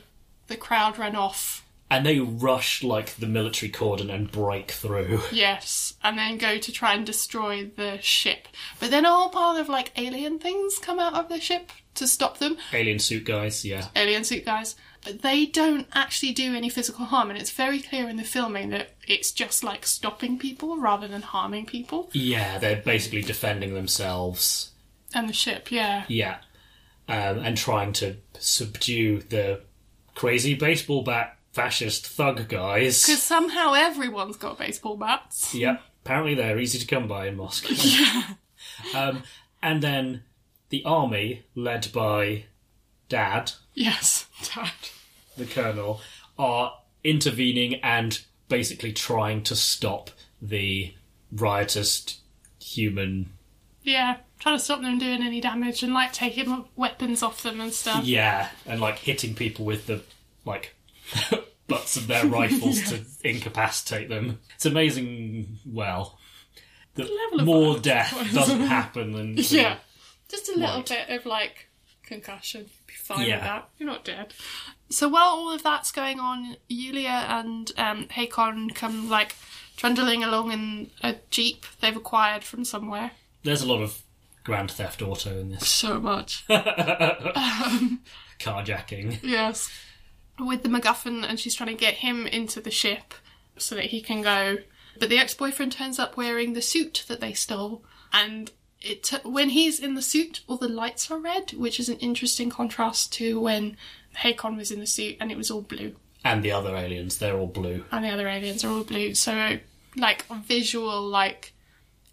[0.46, 1.66] the crowd run off.
[1.90, 5.20] And they rush like the military cordon and break through.
[5.32, 8.46] Yes, and then go to try and destroy the ship.
[8.78, 12.06] But then a whole pile of like alien things come out of the ship to
[12.06, 12.56] stop them.
[12.72, 13.88] Alien suit guys, yeah.
[13.96, 18.08] alien suit guys, but they don't actually do any physical harm, and it's very clear
[18.08, 22.10] in the filming that it's just like stopping people rather than harming people.
[22.12, 24.70] Yeah, they're basically defending themselves.
[25.14, 26.04] And the ship, yeah.
[26.08, 26.38] Yeah.
[27.08, 29.62] Um, and trying to subdue the
[30.14, 33.04] crazy baseball bat fascist thug guys.
[33.06, 35.54] Because somehow everyone's got baseball bats.
[35.54, 35.82] Yep.
[36.04, 37.74] Apparently they're easy to come by in Moscow.
[38.94, 39.22] um,
[39.62, 40.22] and then
[40.70, 42.44] the army, led by
[43.08, 44.70] Dad, Yes, Dad.
[45.36, 46.00] the colonel,
[46.38, 46.74] are
[47.04, 50.94] intervening and basically trying to stop the
[51.32, 52.20] riotous
[52.62, 53.30] human.
[53.82, 57.72] Yeah, trying to stop them doing any damage and like taking weapons off them and
[57.72, 58.04] stuff.
[58.04, 60.02] Yeah, and like hitting people with the
[60.44, 60.74] like
[61.70, 64.40] butts of their rifles to incapacitate them.
[64.56, 65.58] It's amazing.
[65.64, 66.18] Well,
[66.96, 69.76] that level of more death doesn't happen than Yeah.
[70.28, 71.68] Just a little bit of like
[72.02, 72.62] concussion.
[72.62, 73.36] You'd be fine Yeah.
[73.36, 73.68] with that.
[73.78, 74.34] You're not dead.
[74.90, 79.34] So while all of that's going on, Yulia and um, Hakon come like
[79.76, 83.12] trundling along in a jeep they've acquired from somewhere.
[83.44, 84.02] There's a lot of
[84.44, 86.44] Grand Theft Auto in this So much.
[88.38, 89.18] carjacking.
[89.22, 89.70] yes.
[90.40, 93.14] With the MacGuffin, and she's trying to get him into the ship
[93.58, 94.58] so that he can go.
[94.98, 99.16] But the ex boyfriend turns up wearing the suit that they stole, and it t-
[99.22, 103.12] when he's in the suit, all the lights are red, which is an interesting contrast
[103.14, 103.76] to when
[104.14, 107.36] Hakon was in the suit and it was all blue, And the other aliens, they're
[107.36, 107.84] all blue.
[107.92, 109.14] and the other aliens are all blue.
[109.14, 109.58] So,
[109.96, 111.52] like, visual, like,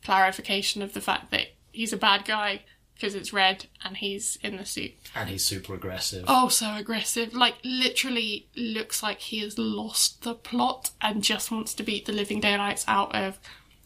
[0.04, 2.62] clarification of the fact that he's a bad guy
[3.00, 4.92] because it's red and he's in the suit.
[5.16, 6.26] And he's super aggressive.
[6.28, 7.34] Oh, so aggressive.
[7.34, 12.12] Like, literally looks like he has lost the plot and just wants to beat the
[12.12, 13.40] living daylights out of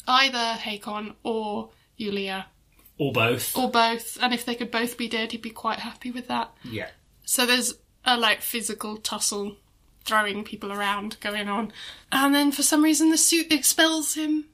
[0.08, 2.48] either Hakon or Yulia,
[2.98, 3.56] Or both.
[3.58, 4.18] or both.
[4.22, 6.52] And if they could both be dead, he'd be quite happy with that.
[6.64, 6.90] Yeah.
[7.26, 7.74] So there's
[8.06, 9.58] a, like, physical tussle,
[10.06, 11.74] throwing people around going on.
[12.12, 14.46] And then for some reason, the suit expels him,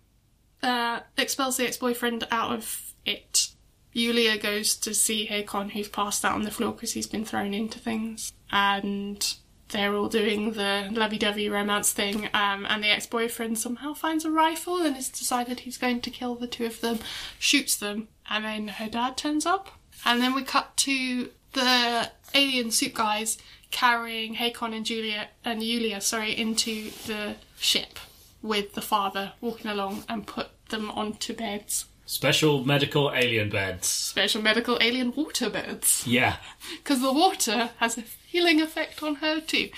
[0.64, 3.50] uh, expels the ex boyfriend out of it.
[3.94, 7.54] Yulia goes to see Hakon, who's passed out on the floor because he's been thrown
[7.54, 8.34] into things.
[8.52, 9.36] And
[9.70, 12.30] they're all doing the lovey dovey romance thing.
[12.34, 16.10] Um, and the ex boyfriend somehow finds a rifle and has decided he's going to
[16.10, 17.00] kill the two of them,
[17.40, 19.70] shoots them, and then her dad turns up.
[20.06, 23.38] And then we cut to the alien suit guys
[23.72, 28.00] carrying Hakon and Julia and Yulia, sorry, into the ship
[28.42, 31.86] with the father walking along and put them onto beds.
[32.08, 33.86] Special medical alien beds.
[33.86, 36.08] Special medical alien water beds.
[36.08, 36.38] Yeah.
[36.78, 39.70] Because the water has a healing effect on her too.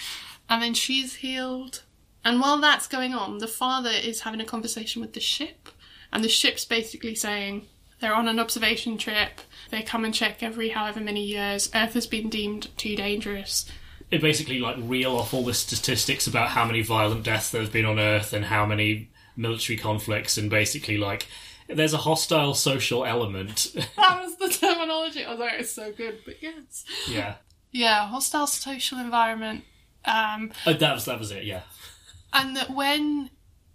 [0.47, 1.81] And then she's healed.
[2.23, 5.69] And while that's going on, the father is having a conversation with the ship.
[6.13, 7.65] And the ship's basically saying
[7.99, 9.41] they're on an observation trip.
[9.71, 11.71] They come and check every however many years.
[11.73, 13.65] Earth has been deemed too dangerous.
[14.11, 17.73] It basically like reel off all the statistics about how many violent deaths there have
[17.73, 21.27] been on Earth and how many military conflicts and basically like
[21.69, 23.75] there's a hostile social element.
[23.95, 25.23] That was the terminology.
[25.25, 26.85] I was like, it's so good, but yes.
[27.07, 27.35] yeah.
[27.71, 29.63] Yeah, hostile social environment.
[30.05, 31.61] Um, Oh, that was that was it, yeah.
[32.33, 33.29] and that when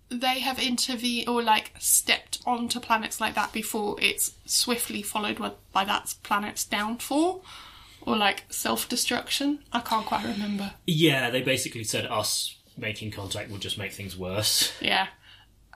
[0.08, 5.38] they have intervened or like stepped onto planets like that before, it's swiftly followed
[5.72, 7.44] by that planet's downfall
[8.02, 9.60] or like self destruction.
[9.72, 10.72] I can't quite remember.
[10.86, 14.72] Yeah, they basically said us making contact will just make things worse.
[14.80, 15.06] Yeah.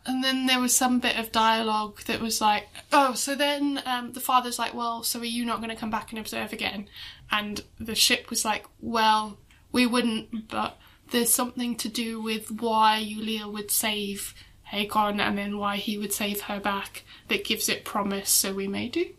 [0.09, 4.15] And then there was some bit of dialogue that was like, oh, so then um,
[4.15, 6.89] the father's like, well, so are you not going to come back and observe again?
[7.31, 9.39] And the ship was like, well,
[9.71, 10.79] we wouldn't, but
[11.11, 16.15] there's something to do with why Yulia would save Hakon and then why he would
[16.15, 19.13] save her back that gives it promise, so we may do.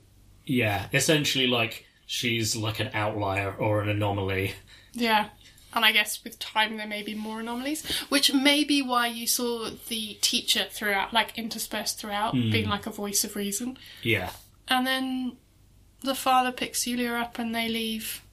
[0.43, 4.53] Yeah, essentially, like she's like an outlier or an anomaly.
[4.93, 5.29] Yeah.
[5.73, 9.27] And I guess with time there may be more anomalies, which may be why you
[9.27, 12.51] saw the teacher throughout, like interspersed throughout, hmm.
[12.51, 13.77] being like a voice of reason.
[14.01, 14.31] Yeah,
[14.67, 15.37] And then
[16.01, 18.23] the father picks Yulia up and they leave.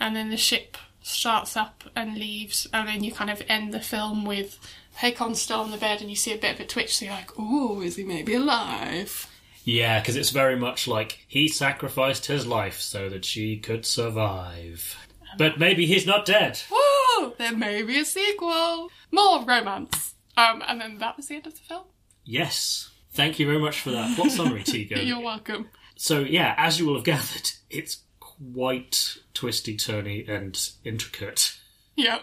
[0.00, 2.68] And then the ship starts up and leaves.
[2.72, 4.58] And then you kind of end the film with
[4.94, 6.96] Hakon still on the bed and you see a bit of a twitch.
[6.96, 9.28] So you're like, ooh, is he maybe alive?
[9.68, 14.96] yeah, because it's very much like he sacrificed his life so that she could survive.
[15.38, 16.60] But maybe he's not dead.
[16.70, 17.32] Woo!
[17.38, 18.90] There may be a sequel.
[19.10, 20.14] More romance.
[20.36, 21.84] Um, and then that was the end of the film.
[22.24, 22.90] Yes.
[23.12, 24.18] Thank you very much for that.
[24.18, 25.04] What summary, Tigo?
[25.04, 25.68] You're welcome.
[25.96, 31.56] So yeah, as you will have gathered, it's quite twisty, turny, and intricate.
[31.96, 32.22] Yep.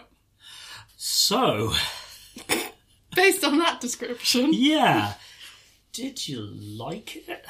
[0.96, 1.72] So
[3.14, 5.14] Based on that description, yeah,
[5.92, 7.46] did you like it?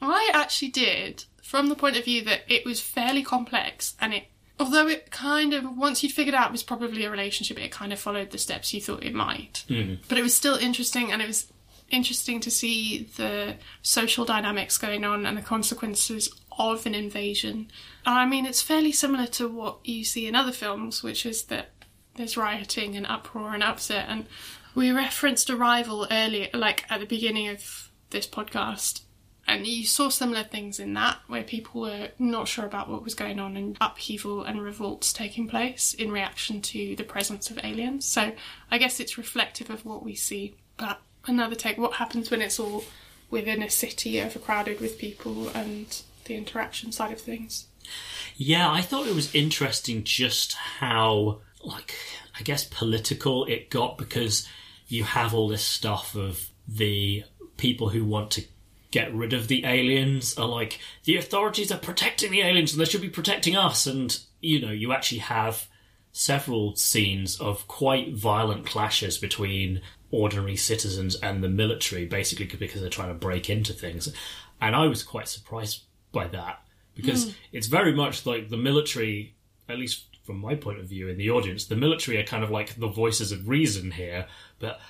[0.00, 4.24] I actually did, from the point of view that it was fairly complex and it,
[4.58, 7.92] although it kind of, once you'd figured out it was probably a relationship, it kind
[7.92, 9.64] of followed the steps you thought it might.
[9.68, 10.02] Mm-hmm.
[10.08, 11.52] But it was still interesting and it was
[11.90, 16.28] interesting to see the social dynamics going on and the consequences
[16.58, 17.70] of an invasion.
[18.04, 21.44] And I mean, it's fairly similar to what you see in other films, which is
[21.44, 21.70] that
[22.16, 24.06] there's rioting and uproar and upset.
[24.08, 24.26] And
[24.74, 29.02] we referenced Arrival earlier, like at the beginning of this podcast.
[29.48, 33.14] And you saw similar things in that, where people were not sure about what was
[33.14, 38.04] going on and upheaval and revolts taking place in reaction to the presence of aliens.
[38.04, 38.32] So
[38.70, 40.54] I guess it's reflective of what we see.
[40.76, 42.84] But another take, what happens when it's all
[43.30, 47.66] within a city overcrowded with people and the interaction side of things?
[48.36, 51.94] Yeah, I thought it was interesting just how, like,
[52.38, 54.46] I guess political it got because
[54.88, 57.24] you have all this stuff of the
[57.56, 58.44] people who want to
[58.90, 62.86] get rid of the aliens are like, the authorities are protecting the aliens and they
[62.86, 63.86] should be protecting us.
[63.86, 65.66] And, you know, you actually have
[66.12, 72.90] several scenes of quite violent clashes between ordinary citizens and the military, basically because they're
[72.90, 74.12] trying to break into things.
[74.60, 75.82] And I was quite surprised
[76.12, 76.62] by that
[76.94, 77.30] because hmm.
[77.52, 79.36] it's very much like the military,
[79.68, 82.50] at least from my point of view in the audience, the military are kind of
[82.50, 84.26] like the voices of reason here.
[84.58, 84.80] But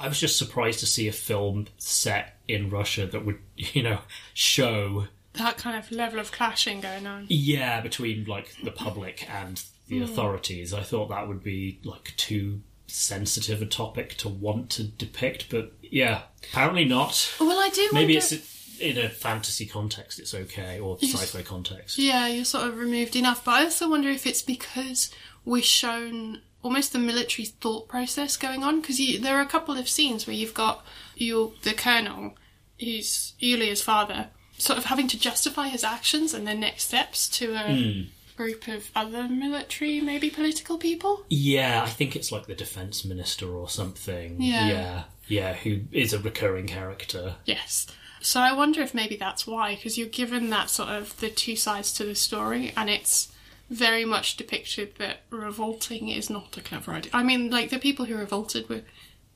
[0.00, 3.98] I was just surprised to see a film set in Russia that would, you know,
[4.34, 7.26] show That kind of level of clashing going on.
[7.28, 10.04] yeah between like the public and the hmm.
[10.04, 10.72] authorities.
[10.72, 15.72] I thought that would be like too sensitive a topic to want to depict, but
[15.82, 17.34] yeah, apparently not.
[17.38, 21.12] Well, I do Maybe wonder- it's in a fantasy context, it's okay, or Yes.
[21.20, 21.98] sci-fi context.
[21.98, 23.44] Yeah, you're sort of removed enough.
[23.44, 25.10] But I also wonder if it's because
[25.44, 28.80] we're shown almost the military thought process going on.
[28.80, 30.84] Because there are a couple of scenes where you've got
[31.14, 32.34] you, the colonel,
[32.78, 37.54] who's Yulia's father, sort of having to justify his actions and their next steps to
[37.54, 38.02] a hmm.
[38.36, 41.24] group of other military, maybe political people.
[41.28, 44.40] Yeah, I think it's like the defense minister or something.
[44.40, 44.68] Yeah.
[44.68, 47.36] yeah, yeah, who is a recurring character.
[47.44, 47.86] Yes.
[48.20, 51.56] So I wonder if maybe that's why, because you're given that sort of the two
[51.56, 53.32] sides to the story, and it's
[53.70, 57.12] very much depicted that revolting is not a clever idea.
[57.14, 58.82] I mean, like the people who revolted were,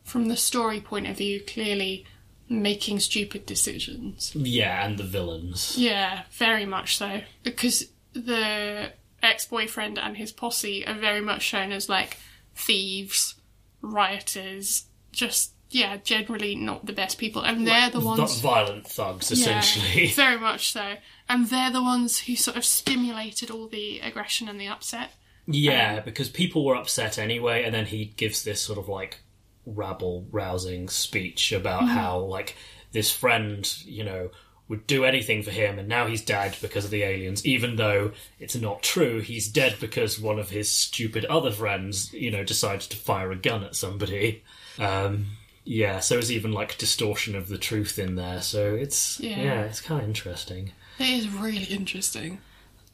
[0.03, 2.05] from the story point of view, clearly
[2.49, 4.33] making stupid decisions.
[4.35, 5.79] Yeah, and the villains.
[5.79, 7.23] Yeah, very much so.
[7.45, 12.19] Because the ex boyfriend and his posse are very much shown as like
[12.55, 13.37] thieves,
[13.81, 17.43] rioters, just, yeah, generally not the best people.
[17.43, 18.41] And they're the Not ones.
[18.41, 20.07] violent thugs, Yeah, essentially.
[20.15, 20.95] very much so.
[21.29, 25.11] And they're the ones who sort of stimulated all the aggression and the upset.
[25.47, 29.21] Yeah, because people were upset anyway, and then he gives this sort of like
[29.67, 32.57] rabble rousing speech about how like
[32.93, 34.31] this friend, you know,
[34.69, 38.13] would do anything for him, and now he's dead because of the aliens, even though
[38.39, 39.21] it's not true.
[39.21, 43.37] He's dead because one of his stupid other friends, you know, decided to fire a
[43.37, 44.43] gun at somebody.
[44.79, 45.27] Um,
[45.65, 48.41] yeah, so there's even like distortion of the truth in there.
[48.43, 49.41] So it's Yeah.
[49.43, 50.73] yeah, it's kind of interesting.
[50.99, 52.39] It is really interesting.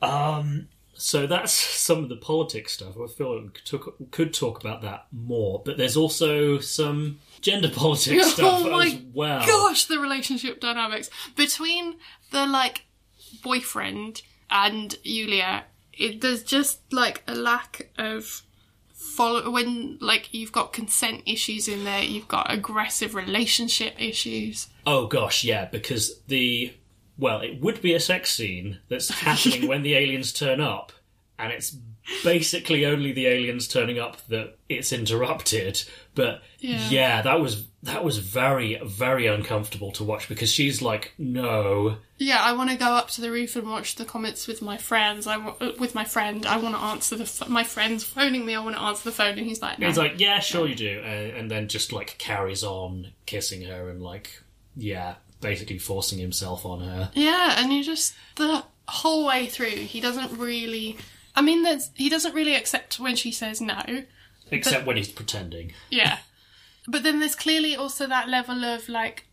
[0.00, 2.94] Um, so that's some of the politics stuff.
[3.02, 7.20] I feel like we could talk, could talk about that more, but there's also some
[7.40, 9.46] gender politics stuff oh my as well.
[9.46, 11.96] gosh, the relationship dynamics between
[12.30, 12.86] the like
[13.42, 15.64] boyfriend and Yulia.
[15.92, 18.42] It, there's just like a lack of
[19.00, 22.02] follow when like you've got consent issues in there.
[22.02, 24.68] You've got aggressive relationship issues.
[24.86, 26.74] Oh gosh, yeah, because the
[27.18, 30.92] well, it would be a sex scene that's happening when the aliens turn up,
[31.38, 31.76] and it's
[32.24, 35.82] basically only the aliens turning up that it's interrupted.
[36.14, 36.88] But Yeah.
[36.90, 42.42] yeah, that was that was very very uncomfortable to watch because she's like, no, Yeah,
[42.42, 45.26] I want to go up to the roof and watch the comments with my friends.
[45.26, 46.44] I wa- uh, with my friend.
[46.44, 48.54] I want to answer the my friend's phoning me.
[48.54, 49.86] I want to answer the phone, and he's like, no.
[49.86, 53.88] He's like, yeah, sure you do, and, and then just like carries on kissing her
[53.88, 54.42] and like,
[54.76, 57.10] yeah, basically forcing himself on her.
[57.14, 60.98] Yeah, and you just the whole way through, he doesn't really.
[61.34, 63.82] I mean, there's, he doesn't really accept when she says no.
[64.50, 65.72] Except when he's pretending.
[65.90, 66.18] Yeah,
[66.88, 69.26] but then there's clearly also that level of like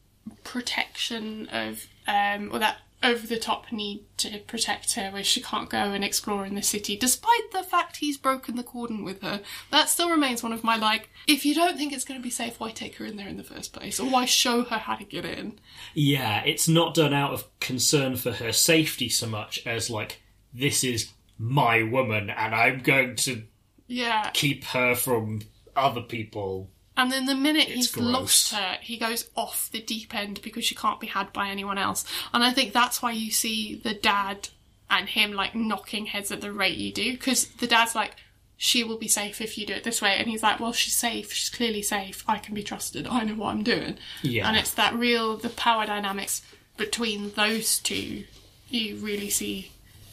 [0.43, 5.69] protection of um or that over the top need to protect her where she can't
[5.69, 9.39] go and explore in the city despite the fact he's broken the cordon with her
[9.71, 12.29] that still remains one of my like if you don't think it's going to be
[12.29, 14.95] safe why take her in there in the first place or why show her how
[14.95, 15.57] to get in
[15.93, 20.21] Yeah, it's not done out of concern for her safety so much as like,
[20.53, 23.43] this is my woman and I'm going to
[23.87, 25.41] yeah keep her from
[25.75, 26.69] other people.
[26.95, 28.05] And then the minute It's he's gross.
[28.07, 31.77] lost her, he goes off the deep end because she can't be had by anyone
[31.77, 32.03] else.
[32.33, 34.49] And I think that's why you see the dad
[34.89, 37.11] and him like knocking heads at the rate you do.
[37.11, 38.15] Because the dad's like,
[38.55, 40.15] she will be safe if you do it this way.
[40.17, 41.31] And he's like, well, she's safe.
[41.31, 42.23] She's clearly safe.
[42.27, 43.05] I can be trusted.
[43.05, 43.99] I know what I'm doing.
[44.23, 44.47] Yeah.
[44.47, 46.41] And it's that real, the power dynamics
[46.77, 48.23] between those two.
[48.69, 49.71] You really see.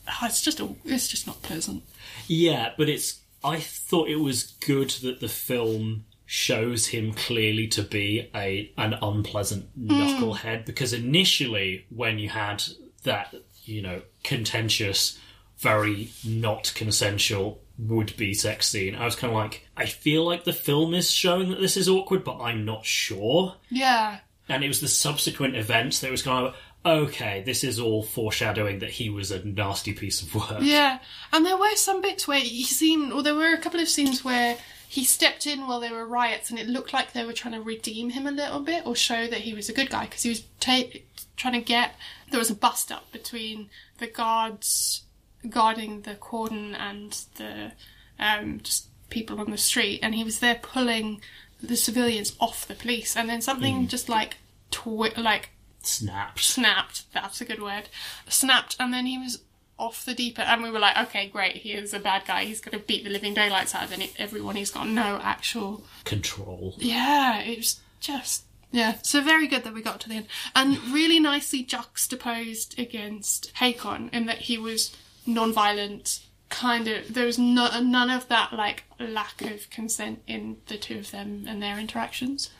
[0.08, 1.82] Oh, it's just, a, it's just not pleasant.
[2.28, 3.20] Yeah, but it's.
[3.42, 8.94] I thought it was good that the film shows him clearly to be a an
[9.02, 9.90] unpleasant hmm.
[9.90, 12.62] knucklehead because initially when you had
[13.02, 13.34] that
[13.64, 15.18] you know contentious
[15.58, 20.44] very not consensual would be sex scene i was kind of like i feel like
[20.44, 24.18] the film is showing that this is awkward but i'm not sure Yeah.
[24.48, 28.78] and it was the subsequent events that was kind of okay this is all foreshadowing
[28.80, 30.98] that he was a nasty piece of work Yeah,
[31.32, 34.24] and there were some bits where he seemed, or there were a couple of scenes
[34.24, 34.58] where
[34.88, 37.60] he stepped in while there were riots, and it looked like they were trying to
[37.60, 40.28] redeem him a little bit or show that he was a good guy because he
[40.28, 40.98] was ta-
[41.36, 41.94] trying to get.
[42.30, 45.02] There was a bust up between the guards
[45.48, 47.72] guarding the cordon and the
[48.18, 51.20] um, just people on the street, and he was there pulling
[51.60, 54.36] the civilians off the police, and then something just like
[54.70, 55.50] twi- like
[55.86, 57.12] snapped snapped.
[57.12, 57.88] That's a good word.
[58.28, 59.42] Snapped, and then he was
[59.78, 60.48] off the deep end.
[60.48, 61.56] And we were like, okay, great.
[61.56, 62.44] He is a bad guy.
[62.44, 64.56] He's going to beat the living daylights out of any- everyone.
[64.56, 65.84] He's got no actual.
[66.04, 68.44] control Yeah, it was just.
[68.70, 70.26] Yeah, so very good that we got to the end.
[70.56, 76.20] And really nicely juxtaposed against Hakon in that he was non violent.
[76.50, 80.98] Kind of, there was no, none of that like lack of consent in the two
[80.98, 82.50] of them and their interactions.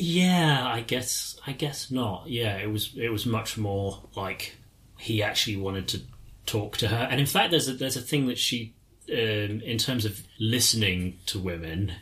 [0.00, 2.28] Yeah, I guess I guess not.
[2.28, 4.56] Yeah, it was it was much more like
[4.98, 6.00] he actually wanted to
[6.46, 8.74] talk to her, and in fact, there's a there's a thing that she,
[9.10, 11.92] um, in terms of listening to women,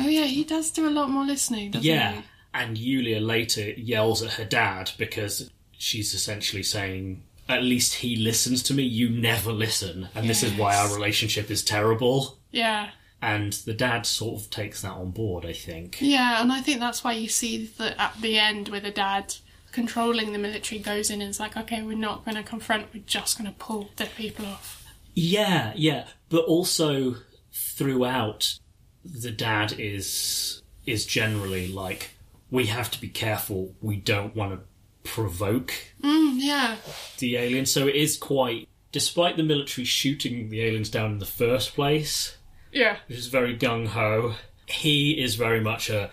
[0.00, 2.22] Oh yeah, he does do a lot more listening, doesn't yeah, he?
[2.54, 7.22] and Yulia later yells at her dad because she's essentially saying.
[7.48, 8.84] At least he listens to me.
[8.84, 12.38] You never listen, and this is why our relationship is terrible.
[12.52, 12.90] Yeah.
[13.22, 15.44] And the dad sort of takes that on board.
[15.44, 15.98] I think.
[16.00, 19.34] Yeah, and I think that's why you see that at the end where the dad
[19.72, 23.02] controlling the military goes in and is like, okay, we're not going to confront, we're
[23.06, 24.84] just going to pull the people off.
[25.14, 27.16] Yeah, yeah, but also
[27.52, 28.58] throughout,
[29.04, 32.10] the dad is is generally like,
[32.50, 33.74] we have to be careful.
[33.80, 34.60] We don't want to
[35.08, 36.76] provoke Mm, yeah.
[37.18, 37.72] the aliens.
[37.72, 42.36] So it is quite, despite the military shooting the aliens down in the first place,
[42.72, 42.96] Yeah.
[43.08, 44.34] which is very gung ho.
[44.66, 46.10] He is very much a.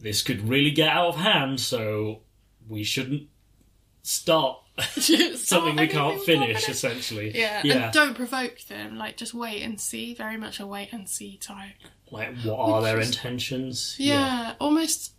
[0.00, 2.20] This could really get out of hand, so
[2.68, 3.28] we shouldn't
[4.02, 4.64] stop
[5.36, 6.68] something we can't finish.
[6.68, 7.60] Essentially, Yeah.
[7.64, 7.84] yeah.
[7.84, 8.96] and don't provoke them.
[8.96, 10.14] Like, just wait and see.
[10.14, 11.74] Very much a wait and see type.
[12.10, 13.96] like, what are their is- intentions?
[13.98, 15.12] Yeah, almost.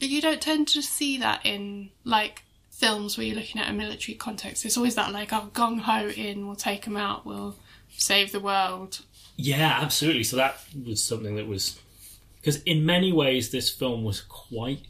[0.00, 4.16] You don't tend to see that in like films where you're looking at a military
[4.16, 4.66] context.
[4.66, 7.56] It's always that like, oh, gung ho in, we'll take them out, we'll
[7.96, 9.00] save the world.
[9.36, 10.24] Yeah, absolutely.
[10.24, 11.78] So that was something that was
[12.40, 14.82] because in many ways this film was quite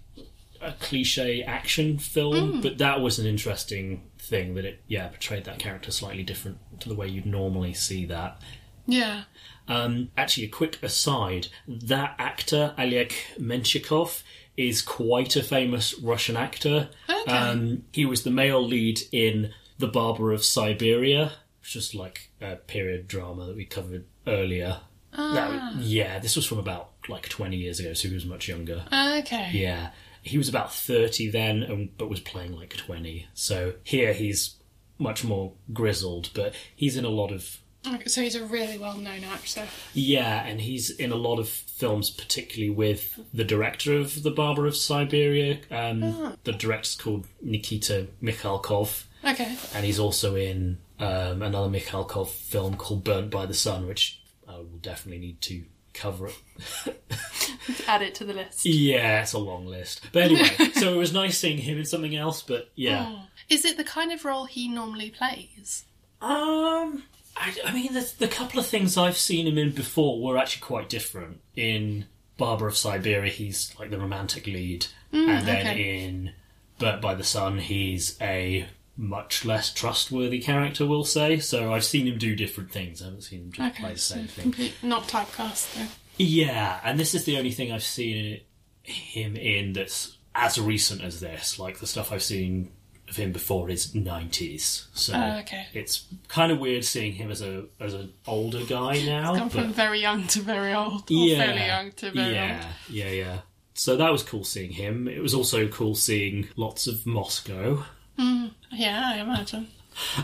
[0.61, 5.59] a cliche action film, but that was an interesting thing that it yeah portrayed that
[5.59, 8.40] character slightly different to the way you'd normally see that.
[8.86, 9.24] Yeah.
[9.66, 14.22] Um, actually, a quick aside: that actor Oleg Menshikov
[14.57, 16.88] is quite a famous Russian actor.
[17.09, 17.32] Okay.
[17.32, 21.32] Um, he was the male lead in The Barber of Siberia,
[21.64, 24.80] which is like a period drama that we covered earlier.
[25.16, 28.84] That- yeah, this was from about like 20 years ago, so he was much younger.
[28.92, 29.48] Okay.
[29.54, 29.90] Yeah,
[30.20, 33.26] he was about 30 then, and, but was playing like 20.
[33.32, 34.56] So here he's
[34.98, 39.24] much more grizzled, but he's in a lot of Okay, so he's a really well-known
[39.24, 39.66] actor.
[39.94, 44.66] Yeah, and he's in a lot of films, particularly with the director of The Barber
[44.66, 45.60] of Siberia.
[45.70, 46.32] Um, Ah.
[46.44, 49.56] The director's called Nikita Mikhalkov, Okay.
[49.74, 54.57] and he's also in um, another Mikhalkov film called Burnt by the Sun, which I
[54.57, 57.03] will definitely need to cover it.
[57.88, 58.64] Add it to the list.
[58.66, 60.07] Yeah, it's a long list.
[60.12, 63.24] But anyway, so it was nice seeing him in something else, but yeah.
[63.49, 65.84] Is it the kind of role he normally plays?
[66.20, 67.05] Um,
[67.36, 70.62] I, I mean, the, the couple of things I've seen him in before were actually
[70.62, 71.40] quite different.
[71.57, 76.05] In Barber of Siberia, he's like the romantic lead, and then okay.
[76.05, 76.32] in
[76.78, 78.66] Burnt by the Sun, he's a
[78.97, 81.38] much less trustworthy character, we'll say.
[81.38, 83.03] So I've seen him do different things.
[83.03, 84.42] I haven't seen him just play Okay, the so same thing.
[84.45, 85.86] complete, not typecast though.
[86.16, 88.40] Yeah, and this is the only thing I've seen
[88.82, 91.59] him in that's as recent as this.
[91.59, 92.70] Like the stuff I've seen
[93.09, 95.66] of him before is nineties, so Oh, okay.
[95.74, 99.36] it's kind of weird seeing him as a as an older guy now.
[99.36, 102.74] Come from but very young to very old, yeah, fairly young to very yeah, old.
[102.97, 103.38] yeah, yeah.
[103.74, 105.09] So that was cool seeing him.
[105.09, 107.84] It was also cool seeing lots of Moscow.
[108.16, 109.68] Yeah, I imagine.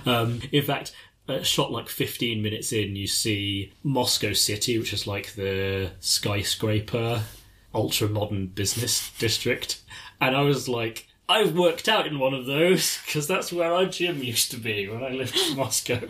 [0.05, 0.93] Um, in fact,
[1.29, 7.23] a shot like 15 minutes in, you see Moscow City, which is like the skyscraper,
[7.75, 9.83] ultra modern business district.
[10.21, 13.87] And I was like, I've worked out in one of those because that's where our
[13.87, 16.01] gym used to be when I lived in Moscow.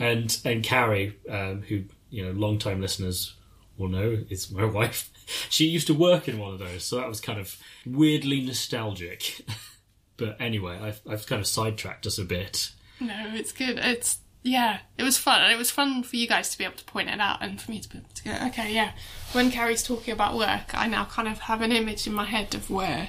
[0.00, 3.34] And and Carrie, um, who you know, long time listeners
[3.78, 5.10] will know, is my wife.
[5.48, 9.40] She used to work in one of those, so that was kind of weirdly nostalgic.
[10.16, 12.70] but anyway, I've I've kind of sidetracked us a bit.
[13.00, 13.78] No, it's good.
[13.78, 16.76] It's yeah, it was fun, and it was fun for you guys to be able
[16.76, 18.92] to point it out, and for me to be able to go, okay, yeah.
[19.32, 22.54] When Carrie's talking about work, I now kind of have an image in my head
[22.54, 23.08] of where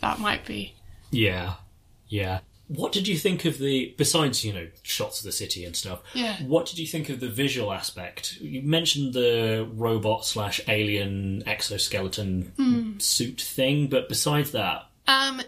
[0.00, 0.74] that might be.
[1.10, 1.54] Yeah,
[2.08, 2.40] yeah.
[2.68, 6.00] What did you think of the besides you know shots of the city and stuff?
[6.14, 6.36] Yeah.
[6.42, 8.38] What did you think of the visual aspect?
[8.40, 12.98] You mentioned the robot slash alien exoskeleton Hmm.
[12.98, 15.42] suit thing, but besides that, Um,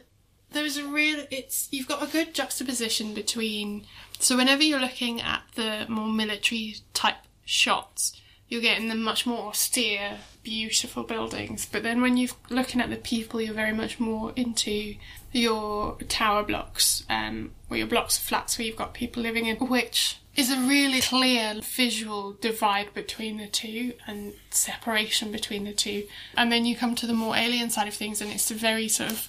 [0.62, 1.24] there's a real.
[1.30, 3.86] It's you've got a good juxtaposition between.
[4.18, 9.48] So whenever you're looking at the more military type shots, you're getting the much more
[9.48, 11.66] austere, beautiful buildings.
[11.70, 14.94] But then when you're looking at the people, you're very much more into
[15.32, 19.56] your tower blocks, um, or your blocks of flats where you've got people living in,
[19.56, 26.06] which is a really clear visual divide between the two and separation between the two.
[26.36, 28.88] And then you come to the more alien side of things, and it's a very
[28.88, 29.28] sort of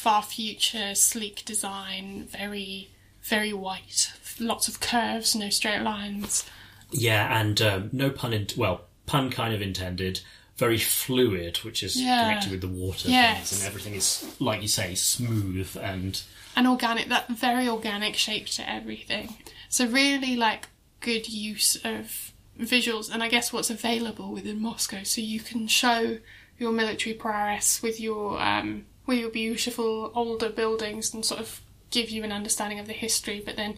[0.00, 2.90] far future, sleek design, very,
[3.22, 6.44] very white, lots of curves, no straight lines.
[6.90, 10.20] yeah, and um, no pun in well, pun kind of intended.
[10.56, 12.22] Very fluid, which is Yeah.
[12.24, 13.50] connected with the water Yes.
[13.50, 16.20] things, and everything is like you say, smooth and
[16.56, 19.36] and organic that very organic shape to everything
[19.68, 20.66] so really like
[21.00, 26.18] good use of visuals and i guess what's available within moscow so you can show
[26.58, 28.84] your military prowess with your um
[29.14, 33.56] your beautiful older buildings and sort of give you an understanding of the history but
[33.56, 33.76] then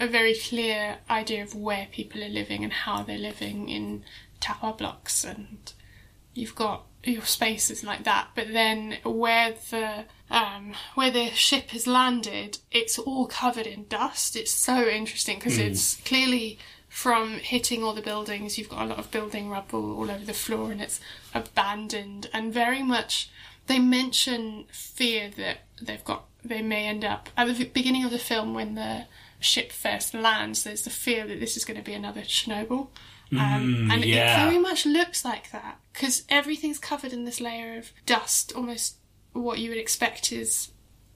[0.00, 4.02] a very clear idea of where people are living and how they're living in
[4.40, 5.72] tower blocks and
[6.34, 11.86] you've got your spaces like that, but then where the um, where the ship has
[11.86, 14.36] landed, it's all covered in dust.
[14.36, 18.56] It's so interesting because it's clearly from hitting all the buildings.
[18.56, 21.00] You've got a lot of building rubble all over the floor, and it's
[21.34, 23.30] abandoned and very much.
[23.72, 26.24] They mention fear that they've got.
[26.44, 29.06] They may end up at the beginning of the film when the
[29.40, 30.62] ship first lands.
[30.62, 32.88] There's the fear that this is going to be another Chernobyl.
[33.32, 34.42] Um, and yeah.
[34.42, 38.96] it very much looks like that because everything's covered in this layer of dust, almost
[39.32, 40.72] what you would expect is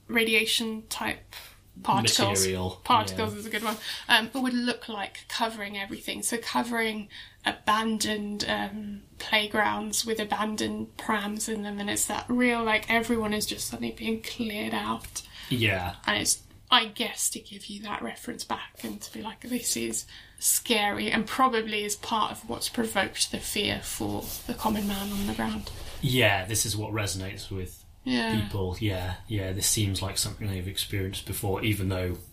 [0.07, 1.35] radiation type
[1.83, 2.39] particles.
[2.39, 3.39] Material, Particles yeah.
[3.39, 3.77] is a good one.
[4.09, 6.23] Um, but would look like covering everything.
[6.23, 7.09] So covering
[7.45, 13.45] abandoned um, playgrounds with abandoned prams in them, and it's that real like everyone is
[13.45, 18.43] just suddenly being cleared out yeah, and it's I guess to give you that reference
[18.43, 20.05] back and to be like this is
[20.39, 25.27] scary and probably is part of what's provoked the fear for the common man on
[25.27, 25.71] the ground.
[26.01, 26.45] yeah.
[26.45, 28.39] This is what resonates with Yeah.
[28.39, 28.77] people.
[28.79, 29.51] Yeah, yeah.
[29.51, 32.17] This seems like something they've experienced before, even though.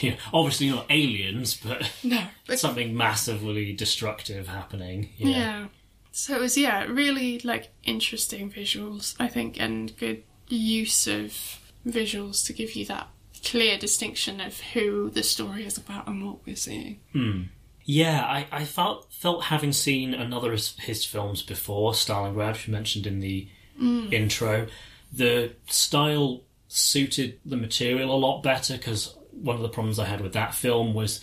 [0.00, 2.20] Yeah, obviously not aliens, but No.
[2.48, 5.10] But something massively destructive happening.
[5.16, 5.28] Yeah.
[5.28, 5.66] yeah.
[6.10, 12.44] So it was yeah, really like interesting visuals, I think, and good use of visuals
[12.46, 13.06] to give you that
[13.44, 16.98] clear distinction of who the story is about and what we're seeing.
[17.12, 17.42] Hmm.
[17.84, 22.72] Yeah, I, I felt felt having seen another of his films before, Stalingrad, which you
[22.72, 23.48] mentioned in the
[23.80, 24.12] mm.
[24.12, 24.66] intro,
[25.16, 30.20] the style suited the material a lot better because one of the problems I had
[30.20, 31.20] with that film was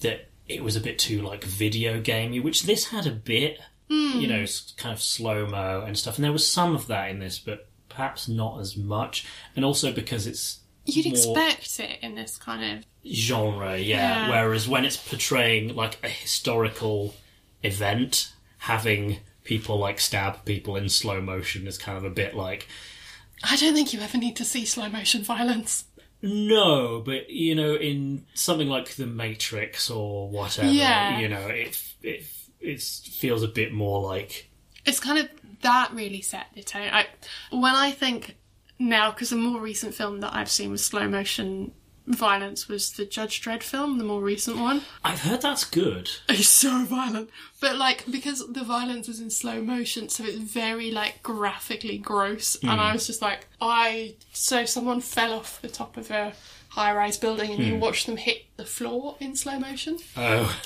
[0.00, 3.58] that it was a bit too like video gamey, which this had a bit,
[3.90, 4.18] hmm.
[4.18, 4.44] you know,
[4.76, 6.16] kind of slow mo and stuff.
[6.16, 9.26] And there was some of that in this, but perhaps not as much.
[9.54, 14.28] And also because it's You'd expect it in this kind of genre, yeah.
[14.28, 14.30] Yeah.
[14.30, 17.14] Whereas when it's portraying like a historical
[17.62, 22.68] event, having people like stab people in slow motion is kind of a bit like
[23.44, 25.84] I don't think you ever need to see slow motion violence.
[26.22, 31.18] No, but you know, in something like The Matrix or whatever, Yeah.
[31.18, 32.24] you know, it it
[32.60, 34.48] it feels a bit more like
[34.84, 35.28] It's kind of
[35.62, 36.88] that really set the tone.
[36.92, 37.06] I,
[37.50, 38.36] when I think
[38.78, 41.72] now, because the more recent film that I've seen with slow motion
[42.06, 44.82] violence was the Judge Dredd film, the more recent one.
[45.04, 46.10] I've heard that's good.
[46.28, 47.30] It's so violent,
[47.60, 52.56] but like because the violence was in slow motion, so it's very like graphically gross.
[52.56, 52.80] And hmm.
[52.80, 56.32] I was just like, I so someone fell off the top of a
[56.70, 57.80] high-rise building, and you hmm.
[57.80, 59.98] watch them hit the floor in slow motion.
[60.16, 60.56] Oh,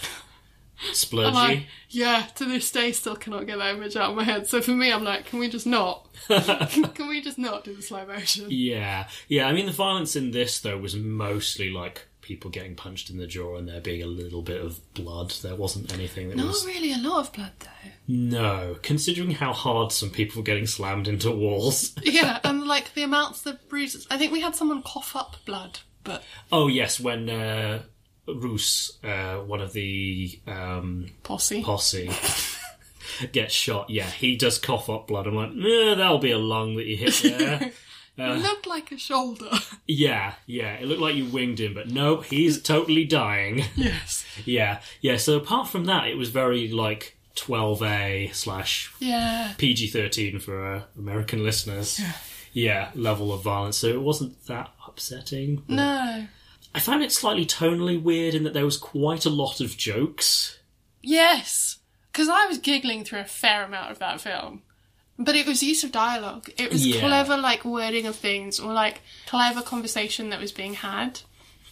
[0.87, 1.35] And splurgy.
[1.35, 4.47] I, yeah, to this day, still cannot get that image out of my head.
[4.47, 6.09] So for me, I'm like, can we just not?
[6.29, 8.47] can we just not do the slow motion?
[8.49, 9.47] Yeah, yeah.
[9.47, 13.27] I mean, the violence in this though was mostly like people getting punched in the
[13.27, 15.31] jaw and there being a little bit of blood.
[15.43, 17.91] There wasn't anything that Not was really a lot of blood though.
[18.07, 18.77] no.
[18.83, 21.93] Considering how hard some people were getting slammed into walls.
[22.03, 24.07] yeah, and like the amounts of bruises.
[24.11, 27.83] I think we had someone cough up blood, but oh yes, when uh,
[28.37, 31.63] Roos, uh, one of the um, posse.
[31.63, 32.11] posse
[33.33, 35.27] gets shot, yeah, he does cough up blood.
[35.27, 37.73] I'm like, eh, that'll be a lung that you hit there.
[38.19, 39.51] looked like a shoulder.
[39.87, 43.65] yeah, yeah, it looked like you winged him, but no, he's totally dying.
[43.77, 44.25] yes.
[44.45, 45.17] yeah, yeah.
[45.17, 49.55] So apart from that, it was very like 12A slash Yeah.
[49.59, 52.01] PG 13 for uh, American listeners.
[52.53, 52.91] Yeah.
[52.95, 53.77] level of violence.
[53.79, 55.63] So it wasn't that upsetting.
[55.69, 56.27] No.
[56.75, 60.59] I found it slightly tonally weird in that there was quite a lot of jokes.
[61.03, 61.79] Yes.
[62.13, 64.63] Because I was giggling through a fair amount of that film.
[65.19, 66.49] But it was use of dialogue.
[66.57, 67.01] It was Yeah.
[67.01, 71.21] clever, like, wording of things, or, like, clever conversation that was being had,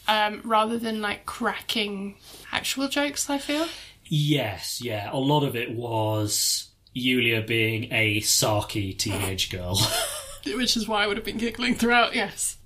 [0.07, 2.17] um, rather than, like, cracking
[2.53, 3.67] actual jokes, I feel.
[4.05, 5.09] Yes, yeah.
[5.13, 9.81] A lot of it was Yulia being a sarky teenage girl.
[10.47, 12.58] Which is why I would have been giggling throughout, yes.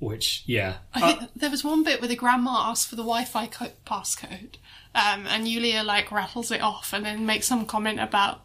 [0.00, 0.76] Which, yeah.
[0.94, 4.54] I think there was one bit where the grandma asks for the Wi-Fi co- passcode,
[4.94, 8.42] um, and Yulia like rattles it off, and then makes some comment about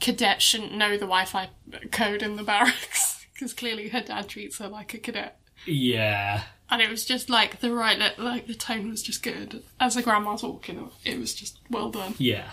[0.00, 1.48] cadet shouldn't know the Wi-Fi
[1.90, 6.42] code in the barracks because clearly her dad treats her like a cadet, Yeah.
[6.70, 10.02] and it was just like the right, like the tone was just good as the
[10.02, 10.90] grandma's walking.
[11.04, 12.14] It was just well done.
[12.18, 12.48] Yeah.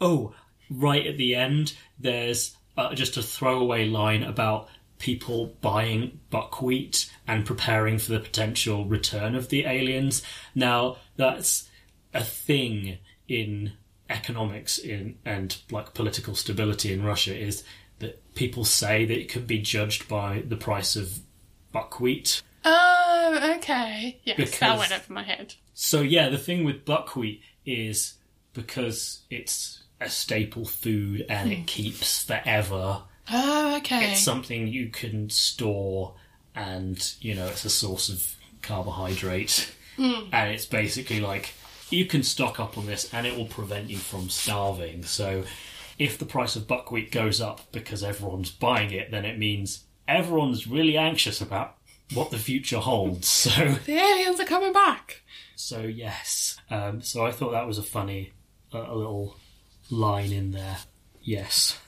[0.00, 0.34] Oh,
[0.68, 4.68] right at the end, there's uh, just a throwaway line about
[5.04, 10.22] people buying buckwheat and preparing for the potential return of the aliens.
[10.54, 11.68] Now, that's
[12.14, 12.96] a thing
[13.28, 13.74] in
[14.08, 17.64] economics in and like political stability in Russia is
[17.98, 21.18] that people say that it can be judged by the price of
[21.70, 22.40] buckwheat.
[22.64, 24.22] Oh, okay.
[24.24, 25.54] Yes, Because- that went over my head.
[25.74, 28.14] So yeah, the thing with buckwheat is
[28.54, 31.64] because it's a staple food and it hmm.
[31.64, 33.02] keeps forever.
[33.30, 34.12] Oh, okay.
[34.12, 36.14] It's something you can store,
[36.54, 41.54] and you know it's a source of carbohydrate, and it's basically like
[41.90, 45.04] you can stock up on this, and it will prevent you from starving.
[45.04, 45.44] So,
[45.98, 50.66] if the price of buckwheat goes up because everyone's buying it, then it means everyone's
[50.66, 51.76] really anxious about
[52.12, 53.28] what the future holds.
[53.54, 53.76] So.
[53.86, 55.22] the aliens are coming back.
[55.56, 58.32] So yes, um, so I thought that was a funny,
[58.72, 59.36] uh, a little
[59.90, 60.78] line in there.
[61.22, 61.78] Yes,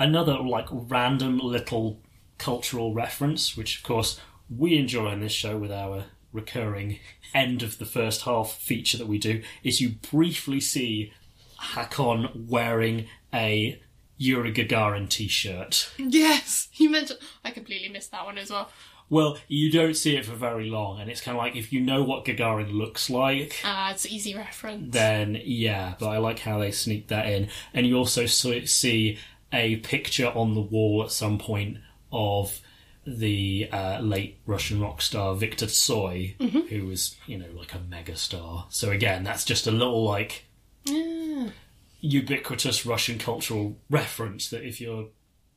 [0.00, 2.00] another like random little
[2.38, 4.18] cultural reference, which of course
[4.48, 6.98] we enjoy on this show with our recurring
[7.34, 11.12] end of the first half feature that we do, is you briefly see
[11.58, 13.80] Hakon wearing a
[14.16, 15.90] Yuri Gagarin t-shirt.
[15.98, 17.20] Yes, you mentioned.
[17.44, 18.70] I completely missed that one as well.
[19.08, 21.80] Well, you don't see it for very long, and it's kind of like if you
[21.80, 24.92] know what Gagarin looks like, Ah, it's easy reference.
[24.92, 27.48] then yeah, but I like how they sneak that in.
[27.74, 29.18] And you also so- see
[29.52, 31.78] a picture on the wall at some point
[32.12, 32.60] of
[33.06, 36.34] the uh, late Russian rock star Victor Tsoi,
[36.68, 38.66] who was, you know, like a mega star.
[38.70, 40.44] So again, that's just a little like
[42.00, 45.08] ubiquitous Russian cultural reference that if you're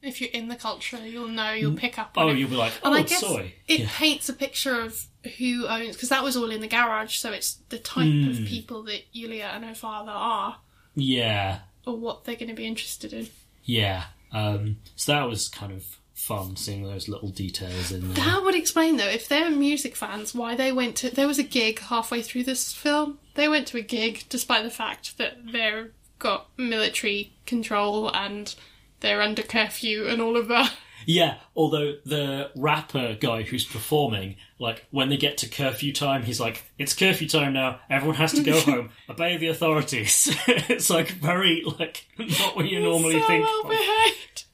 [0.02, 2.38] if you're in the culture, you'll know, you'll pick up on oh, it.
[2.38, 3.54] you'll be like, and oh, I guess Tsoi.
[3.70, 3.90] it Yeah.
[3.90, 5.06] paints a picture of
[5.38, 8.30] who owns because that was all in the garage, so it's the type Hmm.
[8.30, 10.58] of people that Yulia and her father are,
[10.96, 13.30] yeah, or what they're going to be interested in.
[13.64, 14.06] Yeah.
[14.32, 15.84] Um, so that was kind of
[16.14, 18.26] fun seeing those little details in there.
[18.26, 21.14] That would explain, though, if they're music fans, why they went to.
[21.14, 23.20] There was a gig halfway through this film.
[23.36, 28.56] They went to a gig despite the fact that they've got military control and
[29.02, 30.72] they're under curfew and all of that.
[31.06, 36.40] Yeah, although the rapper guy who's performing, like when they get to curfew time, he's
[36.40, 37.80] like, "It's curfew time now.
[37.90, 38.90] Everyone has to go home.
[39.10, 43.46] Obey the authorities." it's like very like not what you normally so think.
[43.46, 44.46] well behaved.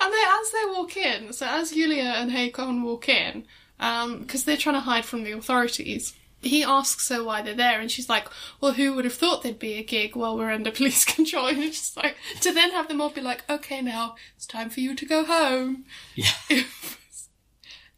[0.00, 3.44] And they, as they walk in, so as Yulia and Hakon walk in,
[3.80, 7.80] um, because they're trying to hide from the authorities, he asks her why they're there,
[7.80, 8.28] and she's like,
[8.60, 11.58] "Well, who would have thought there'd be a gig while we're under police control?" And
[11.58, 14.80] it's just like to then have them all be like, "Okay, now it's time for
[14.80, 15.84] you to go home."
[16.14, 16.66] Yeah, It
[17.10, 17.28] was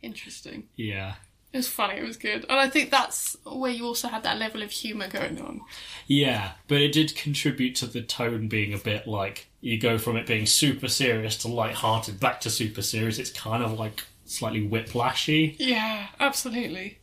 [0.03, 0.69] interesting.
[0.77, 1.15] yeah,
[1.53, 1.95] It was funny.
[1.99, 5.09] It was good, and I think that's where you also had that level of humour
[5.09, 5.61] going on.
[6.07, 6.53] yeah.
[6.69, 10.27] But it did contribute to the tone being a bit like you go from it
[10.27, 13.19] being super serious to light-hearted back to super serious.
[13.19, 15.57] It's kind of like slightly whiplashy.
[15.59, 17.00] Yeah, absolutely.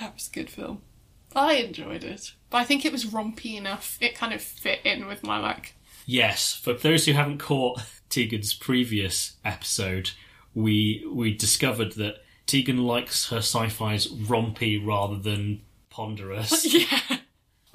[0.00, 0.82] Yeah, it was a good film.
[1.34, 2.32] I enjoyed it.
[2.50, 3.98] But I think it was rompy enough.
[4.00, 5.74] It kind of fit in with my like
[6.06, 10.10] Yes, for those who haven't caught Tegan's previous episode,
[10.54, 16.66] we we discovered that Tegan likes her sci-fi's rompy rather than ponderous.
[16.74, 17.18] Yeah.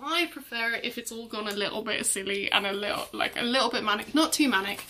[0.05, 3.39] I prefer it if it's all gone a little bit silly and a little like
[3.39, 4.83] a little bit manic, not too manic.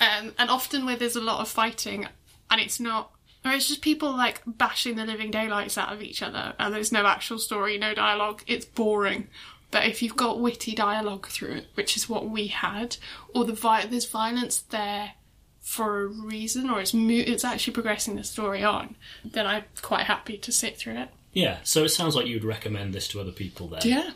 [0.00, 2.06] Um, and often where there's a lot of fighting
[2.50, 3.10] and it's not
[3.44, 6.92] or it's just people like bashing the living daylights out of each other and there's
[6.92, 9.28] no actual story, no dialogue, it's boring.
[9.70, 12.96] But if you've got witty dialogue through it, which is what we had,
[13.34, 15.12] or the vi- there's violence there
[15.60, 18.94] for a reason, or it's mo- it's actually progressing the story on,
[19.24, 21.08] then I'm quite happy to sit through it.
[21.32, 23.80] Yeah, so it sounds like you'd recommend this to other people then.
[23.84, 24.10] Yeah,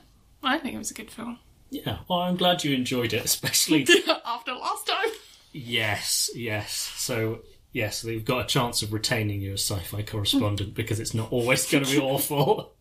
[0.44, 1.40] I think it was a good film.
[1.70, 3.84] Yeah, well, I'm glad you enjoyed it, especially.
[4.24, 5.10] After last time.
[5.52, 6.72] yes, yes.
[6.96, 7.40] So,
[7.73, 11.32] yes, they've got a chance of retaining you as sci fi correspondent because it's not
[11.32, 12.74] always going to be awful.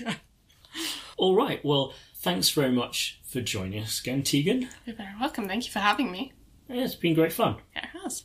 [0.00, 0.14] yeah.
[1.16, 4.68] All right, well, thanks very much for joining us again, Tegan.
[4.84, 5.46] You're very welcome.
[5.46, 6.32] Thank you for having me.
[6.68, 7.56] Yeah, it's been great fun.
[7.76, 8.24] Yeah, it has.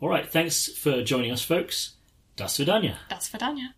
[0.00, 1.94] All right, thanks for joining us, folks.
[2.36, 2.96] Das Vidania.
[3.08, 3.68] That's Vidania.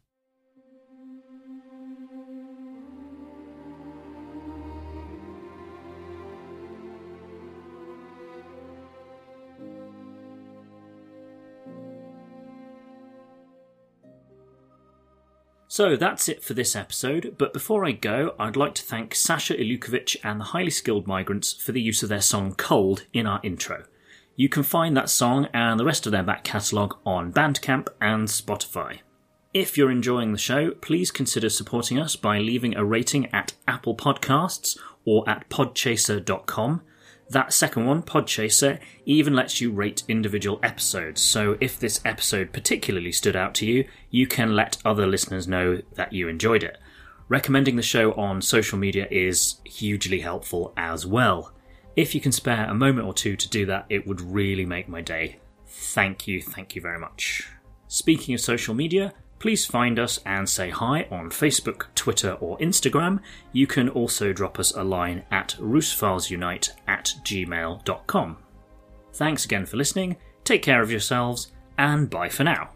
[15.72, 19.54] So that's it for this episode, but before I go, I'd like to thank Sasha
[19.54, 23.38] Ilukovic and the Highly Skilled Migrants for the use of their song Cold in our
[23.44, 23.84] intro.
[24.34, 28.26] You can find that song and the rest of their back catalogue on Bandcamp and
[28.26, 28.98] Spotify.
[29.54, 33.94] If you're enjoying the show, please consider supporting us by leaving a rating at Apple
[33.94, 36.82] Podcasts or at podchaser.com.
[37.30, 43.12] That second one, Podchaser, even lets you rate individual episodes, so if this episode particularly
[43.12, 46.78] stood out to you, you can let other listeners know that you enjoyed it.
[47.28, 51.52] Recommending the show on social media is hugely helpful as well.
[51.94, 54.88] If you can spare a moment or two to do that, it would really make
[54.88, 55.38] my day.
[55.68, 57.48] Thank you, thank you very much.
[57.86, 63.18] Speaking of social media, please find us and say hi on Facebook, Twitter, or Instagram.
[63.52, 68.36] You can also drop us a line at russophilesunite at gmail.com.
[69.12, 72.70] Thanks again for listening, take care of yourselves, and bye for now.